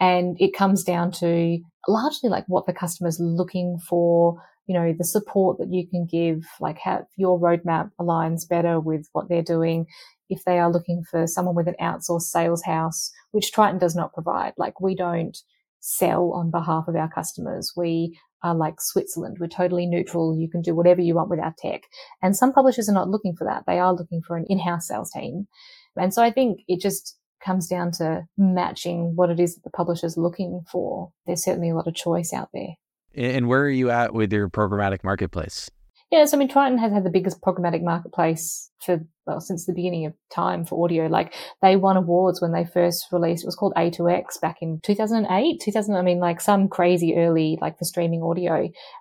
And 0.00 0.36
it 0.40 0.56
comes 0.56 0.82
down 0.82 1.12
to 1.12 1.58
largely 1.88 2.28
like 2.28 2.44
what 2.48 2.66
the 2.66 2.72
customer's 2.72 3.18
looking 3.20 3.78
for, 3.78 4.42
you 4.66 4.74
know, 4.74 4.94
the 4.96 5.04
support 5.04 5.58
that 5.58 5.72
you 5.72 5.86
can 5.86 6.06
give, 6.06 6.44
like 6.60 6.78
how 6.78 7.06
your 7.16 7.38
roadmap 7.38 7.90
aligns 8.00 8.48
better 8.48 8.80
with 8.80 9.08
what 9.12 9.28
they're 9.28 9.42
doing. 9.42 9.86
If 10.30 10.44
they 10.44 10.58
are 10.58 10.72
looking 10.72 11.04
for 11.10 11.26
someone 11.26 11.54
with 11.54 11.68
an 11.68 11.76
outsourced 11.80 12.22
sales 12.22 12.62
house, 12.62 13.12
which 13.32 13.52
Triton 13.52 13.78
does 13.78 13.94
not 13.94 14.14
provide, 14.14 14.54
like 14.56 14.80
we 14.80 14.94
don't 14.94 15.36
sell 15.80 16.32
on 16.32 16.50
behalf 16.50 16.88
of 16.88 16.96
our 16.96 17.10
customers. 17.10 17.72
We 17.76 18.18
are 18.42 18.54
like 18.54 18.80
Switzerland. 18.80 19.36
We're 19.38 19.48
totally 19.48 19.86
neutral. 19.86 20.38
You 20.38 20.48
can 20.48 20.62
do 20.62 20.74
whatever 20.74 21.02
you 21.02 21.14
want 21.14 21.28
with 21.28 21.40
our 21.40 21.54
tech. 21.58 21.82
And 22.22 22.34
some 22.34 22.52
publishers 22.54 22.88
are 22.88 22.94
not 22.94 23.10
looking 23.10 23.36
for 23.36 23.44
that. 23.44 23.64
They 23.66 23.78
are 23.78 23.92
looking 23.92 24.22
for 24.22 24.36
an 24.36 24.46
in-house 24.48 24.88
sales 24.88 25.10
team. 25.10 25.46
And 25.96 26.12
so 26.12 26.22
I 26.22 26.30
think 26.30 26.60
it 26.68 26.80
just 26.80 27.18
comes 27.44 27.68
down 27.68 27.92
to 27.92 28.26
matching 28.38 29.14
what 29.14 29.28
it 29.28 29.38
is 29.38 29.54
that 29.54 29.64
the 29.64 29.70
publisher's 29.70 30.16
looking 30.16 30.62
for. 30.70 31.12
There's 31.26 31.44
certainly 31.44 31.70
a 31.70 31.74
lot 31.74 31.86
of 31.86 31.94
choice 31.94 32.32
out 32.32 32.48
there. 32.54 32.74
And 33.16 33.48
where 33.48 33.62
are 33.62 33.70
you 33.70 33.90
at 33.90 34.12
with 34.14 34.32
your 34.32 34.48
programmatic 34.48 35.04
marketplace? 35.04 35.70
Yeah, 36.10 36.26
so 36.26 36.36
I 36.36 36.38
mean, 36.38 36.48
Triton 36.48 36.78
has 36.78 36.92
had 36.92 37.04
the 37.04 37.10
biggest 37.10 37.40
programmatic 37.40 37.82
marketplace 37.82 38.70
for 38.78 39.00
well 39.26 39.40
since 39.40 39.66
the 39.66 39.72
beginning 39.72 40.06
of 40.06 40.12
time 40.32 40.64
for 40.64 40.84
audio. 40.84 41.06
Like 41.06 41.34
they 41.60 41.74
won 41.74 41.96
awards 41.96 42.40
when 42.40 42.52
they 42.52 42.64
first 42.64 43.06
released. 43.10 43.42
It 43.42 43.48
was 43.48 43.56
called 43.56 43.72
A2X 43.76 44.40
back 44.40 44.58
in 44.60 44.80
2008, 44.84 45.60
2000. 45.60 45.96
I 45.96 46.02
mean, 46.02 46.20
like 46.20 46.40
some 46.40 46.68
crazy 46.68 47.16
early 47.16 47.58
like 47.60 47.78
for 47.78 47.84
streaming 47.84 48.22
audio, 48.22 48.54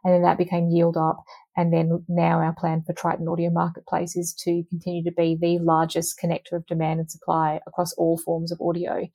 and 0.04 0.14
then 0.14 0.24
that 0.24 0.40
became 0.40 0.70
Yield 0.70 0.98
Up. 0.98 1.24
And 1.56 1.72
then 1.72 2.04
now 2.08 2.40
our 2.40 2.56
plan 2.56 2.82
for 2.82 2.94
Triton 2.94 3.28
Audio 3.28 3.52
Marketplace 3.52 4.16
is 4.16 4.34
to 4.46 4.64
continue 4.70 5.04
to 5.04 5.12
be 5.12 5.38
the 5.40 5.60
largest 5.60 6.20
connector 6.20 6.54
of 6.54 6.66
demand 6.66 7.00
and 7.00 7.12
supply 7.12 7.60
across 7.68 7.94
all 7.94 8.18
forms 8.18 8.52
of 8.52 8.60
audio. 8.60 9.08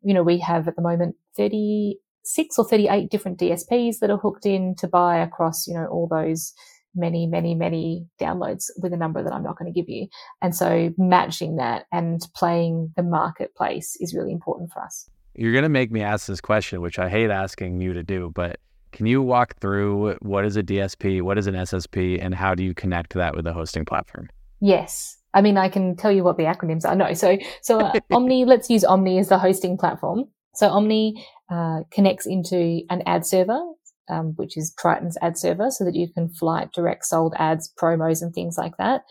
You 0.00 0.14
know, 0.14 0.22
we 0.22 0.38
have 0.38 0.68
at 0.68 0.76
the 0.76 0.80
moment 0.80 1.16
30 1.36 1.98
six 2.24 2.58
or 2.58 2.68
38 2.68 3.10
different 3.10 3.38
DSPs 3.38 3.98
that 4.00 4.10
are 4.10 4.18
hooked 4.18 4.46
in 4.46 4.74
to 4.76 4.88
buy 4.88 5.18
across, 5.18 5.66
you 5.66 5.74
know, 5.74 5.86
all 5.86 6.08
those 6.08 6.52
many, 6.94 7.26
many, 7.26 7.54
many 7.54 8.06
downloads 8.20 8.66
with 8.76 8.92
a 8.92 8.96
number 8.96 9.22
that 9.22 9.32
I'm 9.32 9.42
not 9.42 9.58
going 9.58 9.72
to 9.72 9.78
give 9.78 9.88
you. 9.88 10.08
And 10.42 10.54
so 10.54 10.90
matching 10.98 11.56
that 11.56 11.86
and 11.90 12.20
playing 12.34 12.92
the 12.96 13.02
marketplace 13.02 13.96
is 14.00 14.14
really 14.14 14.32
important 14.32 14.72
for 14.72 14.82
us. 14.82 15.08
You're 15.34 15.52
going 15.52 15.62
to 15.62 15.70
make 15.70 15.90
me 15.90 16.02
ask 16.02 16.26
this 16.26 16.40
question, 16.40 16.82
which 16.82 16.98
I 16.98 17.08
hate 17.08 17.30
asking 17.30 17.80
you 17.80 17.94
to 17.94 18.02
do, 18.02 18.30
but 18.34 18.58
can 18.92 19.06
you 19.06 19.22
walk 19.22 19.56
through 19.58 20.16
what 20.20 20.44
is 20.44 20.58
a 20.58 20.62
DSP, 20.62 21.22
what 21.22 21.38
is 21.38 21.46
an 21.46 21.54
SSP, 21.54 22.22
and 22.22 22.34
how 22.34 22.54
do 22.54 22.62
you 22.62 22.74
connect 22.74 23.14
that 23.14 23.34
with 23.34 23.46
a 23.46 23.52
hosting 23.52 23.86
platform? 23.86 24.28
Yes. 24.60 25.16
I 25.34 25.40
mean, 25.40 25.56
I 25.56 25.70
can 25.70 25.96
tell 25.96 26.12
you 26.12 26.22
what 26.22 26.36
the 26.36 26.44
acronyms 26.44 26.84
are. 26.84 26.94
No, 26.94 27.14
so 27.14 27.38
so 27.62 27.80
uh, 27.80 27.92
Omny. 28.12 28.46
Let's 28.46 28.68
use 28.68 28.84
Omny 28.84 29.18
as 29.18 29.30
the 29.30 29.38
hosting 29.38 29.78
platform. 29.78 30.28
So 30.54 30.68
Omny 30.68 31.14
uh, 31.50 31.80
connects 31.90 32.26
into 32.26 32.82
an 32.90 33.02
ad 33.06 33.26
server, 33.26 33.60
um, 34.08 34.32
which 34.36 34.56
is 34.56 34.74
Triton's 34.78 35.18
ad 35.22 35.38
server, 35.38 35.70
so 35.70 35.84
that 35.84 35.94
you 35.94 36.08
can 36.12 36.28
flight 36.28 36.72
direct 36.72 37.06
sold 37.06 37.34
ads, 37.38 37.72
promos, 37.80 38.22
and 38.22 38.34
things 38.34 38.58
like 38.58 38.76
that. 38.78 39.02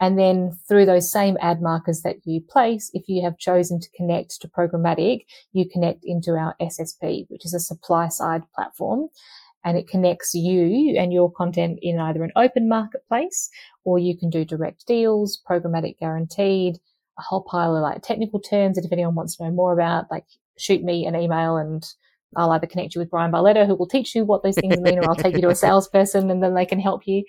And 0.00 0.18
then 0.18 0.58
through 0.66 0.86
those 0.86 1.12
same 1.12 1.36
ad 1.40 1.62
markers 1.62 2.02
that 2.02 2.16
you 2.24 2.40
place, 2.40 2.90
if 2.92 3.04
you 3.06 3.22
have 3.22 3.38
chosen 3.38 3.78
to 3.80 3.88
connect 3.96 4.40
to 4.40 4.48
programmatic, 4.48 5.26
you 5.52 5.68
connect 5.68 6.00
into 6.04 6.32
our 6.32 6.56
SSP, 6.60 7.26
which 7.28 7.44
is 7.44 7.54
a 7.54 7.60
supply 7.60 8.08
side 8.08 8.42
platform. 8.54 9.08
And 9.64 9.78
it 9.78 9.86
connects 9.86 10.34
you 10.34 10.96
and 10.98 11.12
your 11.12 11.30
content 11.30 11.78
in 11.82 12.00
either 12.00 12.24
an 12.24 12.32
open 12.34 12.68
marketplace 12.68 13.48
or 13.84 13.96
you 14.00 14.18
can 14.18 14.28
do 14.28 14.44
direct 14.44 14.88
deals, 14.88 15.40
programmatic 15.48 16.00
guaranteed, 16.00 16.78
a 17.22 17.28
whole 17.28 17.42
pile 17.42 17.76
of 17.76 17.82
like 17.82 18.02
technical 18.02 18.40
terms 18.40 18.76
that 18.76 18.84
if 18.84 18.92
anyone 18.92 19.14
wants 19.14 19.36
to 19.36 19.44
know 19.44 19.50
more 19.50 19.72
about, 19.72 20.10
like 20.10 20.24
shoot 20.58 20.82
me 20.82 21.06
an 21.06 21.16
email 21.16 21.56
and 21.56 21.84
I'll 22.34 22.50
either 22.52 22.66
connect 22.66 22.94
you 22.94 23.00
with 23.00 23.10
Bryan 23.10 23.30
Barletta, 23.30 23.66
who 23.66 23.74
will 23.74 23.86
teach 23.86 24.14
you 24.14 24.24
what 24.24 24.42
those 24.42 24.54
things 24.54 24.80
mean, 24.80 24.98
or 24.98 25.04
I'll 25.04 25.14
take 25.14 25.34
you 25.34 25.42
to 25.42 25.50
a 25.50 25.54
salesperson 25.66 26.30
and 26.30 26.42
then 26.42 26.54
they 26.54 26.64
can 26.64 26.80
help 26.80 27.06
you. 27.06 27.24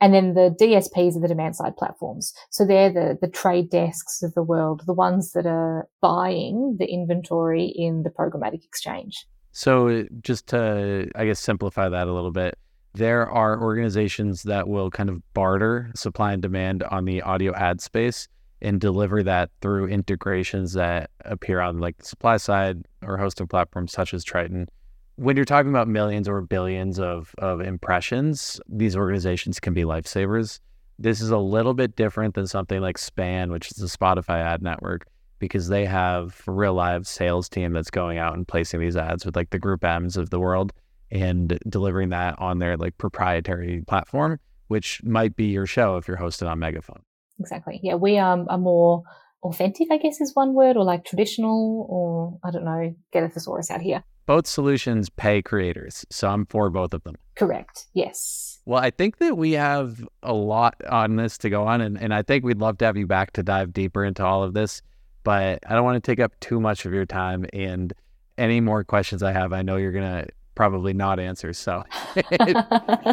And 0.00 0.12
then 0.12 0.34
the 0.34 0.54
DSPs 0.60 1.16
are 1.16 1.20
the 1.20 1.28
demand 1.28 1.56
side 1.56 1.76
platforms. 1.76 2.34
So 2.50 2.66
they're 2.66 2.92
the, 2.92 3.18
the 3.20 3.28
trade 3.28 3.70
desks 3.70 4.22
of 4.22 4.34
the 4.34 4.42
world, 4.42 4.82
the 4.86 4.94
ones 4.94 5.32
that 5.32 5.46
are 5.46 5.88
buying 6.00 6.76
the 6.78 6.86
inventory 6.86 7.72
in 7.74 8.02
the 8.02 8.10
programmatic 8.10 8.64
exchange. 8.64 9.26
So 9.52 10.04
just 10.22 10.48
to, 10.48 11.08
I 11.14 11.26
guess, 11.26 11.38
simplify 11.38 11.88
that 11.88 12.08
a 12.08 12.12
little 12.12 12.32
bit, 12.32 12.58
there 12.94 13.28
are 13.30 13.62
organizations 13.62 14.42
that 14.44 14.66
will 14.66 14.90
kind 14.90 15.08
of 15.08 15.22
barter 15.34 15.92
supply 15.94 16.32
and 16.32 16.42
demand 16.42 16.82
on 16.82 17.04
the 17.04 17.22
audio 17.22 17.54
ad 17.54 17.80
space 17.80 18.28
and 18.60 18.80
deliver 18.80 19.22
that 19.22 19.50
through 19.60 19.86
integrations 19.86 20.72
that 20.72 21.10
appear 21.24 21.60
on 21.60 21.78
like 21.78 21.98
the 21.98 22.04
supply 22.04 22.36
side 22.36 22.84
or 23.02 23.16
hosting 23.16 23.46
platforms 23.46 23.92
such 23.92 24.12
as 24.12 24.24
Triton. 24.24 24.68
When 25.16 25.36
you're 25.36 25.44
talking 25.44 25.70
about 25.70 25.88
millions 25.88 26.28
or 26.28 26.40
billions 26.40 26.98
of, 26.98 27.34
of 27.38 27.60
impressions, 27.60 28.60
these 28.68 28.96
organizations 28.96 29.58
can 29.60 29.74
be 29.74 29.82
lifesavers. 29.82 30.60
This 30.98 31.20
is 31.20 31.30
a 31.30 31.38
little 31.38 31.74
bit 31.74 31.96
different 31.96 32.34
than 32.34 32.46
something 32.46 32.80
like 32.80 32.98
Span, 32.98 33.50
which 33.50 33.70
is 33.70 33.76
the 33.76 33.86
Spotify 33.86 34.40
ad 34.40 34.62
network, 34.62 35.06
because 35.38 35.68
they 35.68 35.84
have 35.84 36.40
a 36.46 36.52
real 36.52 36.74
live 36.74 37.06
sales 37.06 37.48
team 37.48 37.72
that's 37.72 37.90
going 37.90 38.18
out 38.18 38.34
and 38.34 38.46
placing 38.46 38.80
these 38.80 38.96
ads 38.96 39.24
with 39.24 39.36
like 39.36 39.50
the 39.50 39.60
GroupMs 39.60 40.16
of 40.16 40.30
the 40.30 40.40
world 40.40 40.72
and 41.10 41.58
delivering 41.68 42.10
that 42.10 42.36
on 42.38 42.58
their 42.58 42.76
like 42.76 42.98
proprietary 42.98 43.82
platform, 43.86 44.38
which 44.68 45.02
might 45.04 45.36
be 45.36 45.46
your 45.46 45.66
show 45.66 45.96
if 45.96 46.06
you're 46.06 46.16
hosted 46.16 46.48
on 46.48 46.58
Megaphone. 46.58 47.02
Exactly. 47.40 47.80
Yeah, 47.82 47.94
we 47.94 48.18
um, 48.18 48.46
are 48.48 48.58
more 48.58 49.02
authentic, 49.42 49.88
I 49.90 49.98
guess 49.98 50.20
is 50.20 50.34
one 50.34 50.54
word, 50.54 50.76
or 50.76 50.84
like 50.84 51.04
traditional, 51.04 51.86
or 51.88 52.38
I 52.44 52.50
don't 52.50 52.64
know, 52.64 52.94
get 53.12 53.22
a 53.22 53.28
thesaurus 53.28 53.70
out 53.70 53.80
here. 53.80 54.02
Both 54.26 54.46
solutions 54.46 55.08
pay 55.08 55.40
creators. 55.40 56.04
So 56.10 56.28
I'm 56.28 56.44
for 56.46 56.68
both 56.68 56.92
of 56.92 57.02
them. 57.04 57.14
Correct. 57.34 57.86
Yes. 57.94 58.58
Well, 58.66 58.82
I 58.82 58.90
think 58.90 59.18
that 59.18 59.38
we 59.38 59.52
have 59.52 60.06
a 60.22 60.34
lot 60.34 60.74
on 60.90 61.16
this 61.16 61.38
to 61.38 61.50
go 61.50 61.66
on, 61.66 61.80
and, 61.80 62.00
and 62.00 62.12
I 62.12 62.22
think 62.22 62.44
we'd 62.44 62.58
love 62.58 62.78
to 62.78 62.84
have 62.84 62.96
you 62.96 63.06
back 63.06 63.32
to 63.34 63.42
dive 63.42 63.72
deeper 63.72 64.04
into 64.04 64.24
all 64.24 64.42
of 64.42 64.52
this. 64.52 64.82
But 65.24 65.60
I 65.66 65.74
don't 65.74 65.84
want 65.84 66.02
to 66.02 66.10
take 66.10 66.20
up 66.20 66.38
too 66.40 66.60
much 66.60 66.84
of 66.84 66.92
your 66.92 67.06
time. 67.06 67.46
And 67.52 67.92
any 68.36 68.60
more 68.60 68.84
questions 68.84 69.22
I 69.22 69.32
have, 69.32 69.52
I 69.52 69.62
know 69.62 69.76
you're 69.76 69.92
going 69.92 70.24
to 70.24 70.28
probably 70.58 70.92
not 70.92 71.20
answer. 71.20 71.52
So, 71.52 71.84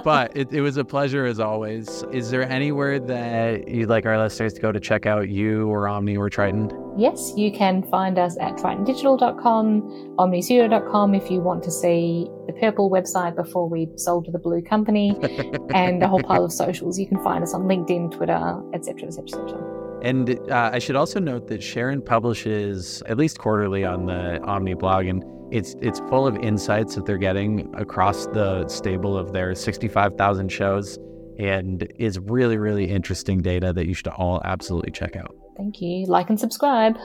but 0.04 0.36
it, 0.36 0.52
it, 0.52 0.62
was 0.62 0.78
a 0.78 0.84
pleasure 0.84 1.28
as 1.28 1.40
always. 1.40 2.04
Is 2.12 2.32
there 2.32 2.42
anywhere 2.42 3.00
that 3.00 3.68
you'd 3.68 3.88
like 3.88 4.08
our 4.08 4.18
listeners 4.18 4.54
to 4.54 4.62
go 4.62 4.72
to 4.72 4.80
check 4.80 5.06
out 5.06 5.30
you 5.30 5.68
or 5.68 5.84
Omny 5.84 6.18
or 6.18 6.28
Triton? 6.28 6.72
Yes, 6.98 7.34
you 7.38 7.52
can 7.52 7.84
find 7.84 8.18
us 8.18 8.36
at 8.42 8.54
tritondigital.com, 8.54 10.16
omnystudio.com 10.18 11.14
if 11.14 11.30
you 11.30 11.40
want 11.40 11.64
to 11.66 11.72
see 11.72 12.28
the 12.48 12.54
purple 12.54 12.90
website 12.90 13.36
before 13.36 13.70
we 13.70 13.90
sold 13.96 14.26
to 14.26 14.32
the 14.32 14.40
blue 14.40 14.64
company, 14.64 15.16
and 15.76 16.02
a 16.02 16.08
whole 16.08 16.24
pile 16.24 16.46
of 16.46 16.52
socials. 16.52 16.98
You 16.98 17.06
can 17.06 17.24
find 17.24 17.44
us 17.44 17.54
on 17.54 17.66
LinkedIn, 17.66 18.12
Twitter, 18.12 18.60
etc., 18.74 19.06
etc., 19.06 19.44
etc. 19.44 19.86
And 20.02 20.40
uh, 20.50 20.72
I 20.74 20.80
should 20.80 20.96
also 20.96 21.20
note 21.20 21.48
that 21.48 21.62
Sharon 21.62 22.02
publishes 22.02 23.04
at 23.08 23.18
least 23.18 23.38
quarterly 23.38 23.84
on 23.84 24.08
the 24.08 24.40
Omny 24.44 24.78
blog, 24.78 25.06
and 25.06 25.24
it's 25.52 25.76
it's 25.82 26.00
full 26.10 26.28
of 26.28 26.38
insights 26.38 26.96
that 26.96 27.06
they're 27.06 27.18
getting 27.18 27.74
across 27.76 28.26
the 28.28 28.68
stable 28.68 29.18
of 29.18 29.34
their 29.34 29.56
65,000 29.56 30.50
shows, 30.50 30.98
and 31.40 31.88
is 31.98 32.20
really 32.20 32.58
really 32.58 32.86
interesting 32.86 33.42
data 33.42 33.74
that 33.74 33.88
you 33.88 33.94
should 33.94 34.08
all 34.08 34.42
absolutely 34.46 34.92
check 34.92 35.16
out. 35.16 35.36
Thank 35.58 35.82
you. 35.82 36.06
Like 36.06 36.30
and 36.30 36.40
subscribe. 36.40 36.98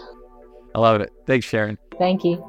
I 0.74 0.79
love 0.79 1.00
it. 1.00 1.12
Thanks, 1.26 1.46
Sharon. 1.46 1.79
Thank 1.98 2.24
you. 2.24 2.44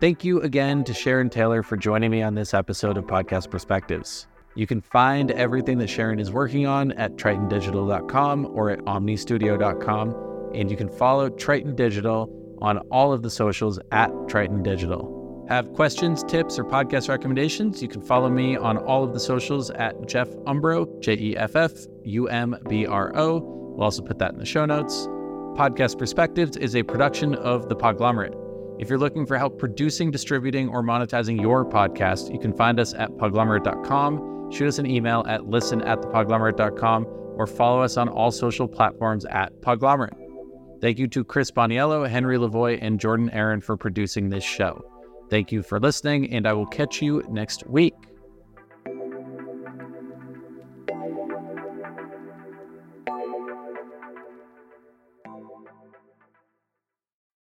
Thank 0.00 0.24
you 0.24 0.40
again 0.40 0.82
to 0.84 0.94
Sharon 0.94 1.30
Taylor 1.30 1.62
for 1.62 1.76
joining 1.76 2.10
me 2.10 2.22
on 2.22 2.34
this 2.34 2.54
episode 2.54 2.96
of 2.96 3.04
Podcast 3.06 3.50
Perspectives. 3.50 4.26
You 4.56 4.66
can 4.66 4.80
find 4.80 5.30
everything 5.30 5.78
that 5.78 5.88
Sharon 5.88 6.18
is 6.18 6.32
working 6.32 6.66
on 6.66 6.92
at 6.92 7.14
tritondigital.com 7.16 8.50
or 8.52 8.70
at 8.70 8.80
omnystudio.com. 8.80 10.31
And 10.54 10.70
you 10.70 10.76
can 10.76 10.88
follow 10.88 11.28
Triton 11.28 11.74
Digital 11.74 12.30
on 12.60 12.78
all 12.90 13.12
of 13.12 13.22
the 13.22 13.30
socials 13.30 13.78
at 13.90 14.10
Triton 14.28 14.62
Digital. 14.62 15.46
Have 15.48 15.72
questions, 15.72 16.22
tips, 16.22 16.58
or 16.58 16.64
podcast 16.64 17.08
recommendations? 17.08 17.82
You 17.82 17.88
can 17.88 18.00
follow 18.00 18.30
me 18.30 18.56
on 18.56 18.78
all 18.78 19.04
of 19.04 19.12
the 19.12 19.20
socials 19.20 19.70
at 19.70 20.06
Jeff 20.06 20.28
Umbro, 20.46 21.00
J 21.00 21.14
E 21.14 21.36
F 21.36 21.56
F 21.56 21.72
U 22.04 22.28
M 22.28 22.56
B 22.68 22.86
R 22.86 23.12
O. 23.16 23.40
We'll 23.40 23.84
also 23.84 24.02
put 24.02 24.18
that 24.18 24.32
in 24.32 24.38
the 24.38 24.46
show 24.46 24.64
notes. 24.64 25.06
Podcast 25.56 25.98
Perspectives 25.98 26.56
is 26.56 26.76
a 26.76 26.82
production 26.82 27.34
of 27.34 27.68
The 27.68 27.76
Podglomerate. 27.76 28.38
If 28.80 28.88
you're 28.88 28.98
looking 28.98 29.26
for 29.26 29.36
help 29.36 29.58
producing, 29.58 30.10
distributing, 30.10 30.68
or 30.68 30.82
monetizing 30.82 31.40
your 31.40 31.64
podcast, 31.64 32.32
you 32.32 32.38
can 32.38 32.52
find 32.52 32.80
us 32.80 32.94
at 32.94 33.10
podglomerate.com 33.10 34.32
shoot 34.52 34.68
us 34.68 34.78
an 34.78 34.86
email 34.86 35.24
at 35.26 35.46
listen 35.46 35.82
at 35.82 36.00
thepodglomerate.com 36.00 37.06
or 37.06 37.46
follow 37.46 37.82
us 37.82 37.96
on 37.96 38.08
all 38.08 38.30
social 38.30 38.68
platforms 38.68 39.24
at 39.26 39.52
Podglomerate. 39.60 40.21
Thank 40.82 40.98
you 40.98 41.06
to 41.06 41.22
Chris 41.22 41.52
Boniello, 41.52 42.08
Henry 42.08 42.36
Lavoie, 42.36 42.76
and 42.82 42.98
Jordan 42.98 43.30
Aaron 43.30 43.60
for 43.60 43.76
producing 43.76 44.28
this 44.28 44.42
show. 44.42 44.84
Thank 45.30 45.52
you 45.52 45.62
for 45.62 45.78
listening, 45.78 46.34
and 46.34 46.44
I 46.44 46.52
will 46.54 46.66
catch 46.66 47.00
you 47.00 47.24
next 47.30 47.64
week. 47.68 47.94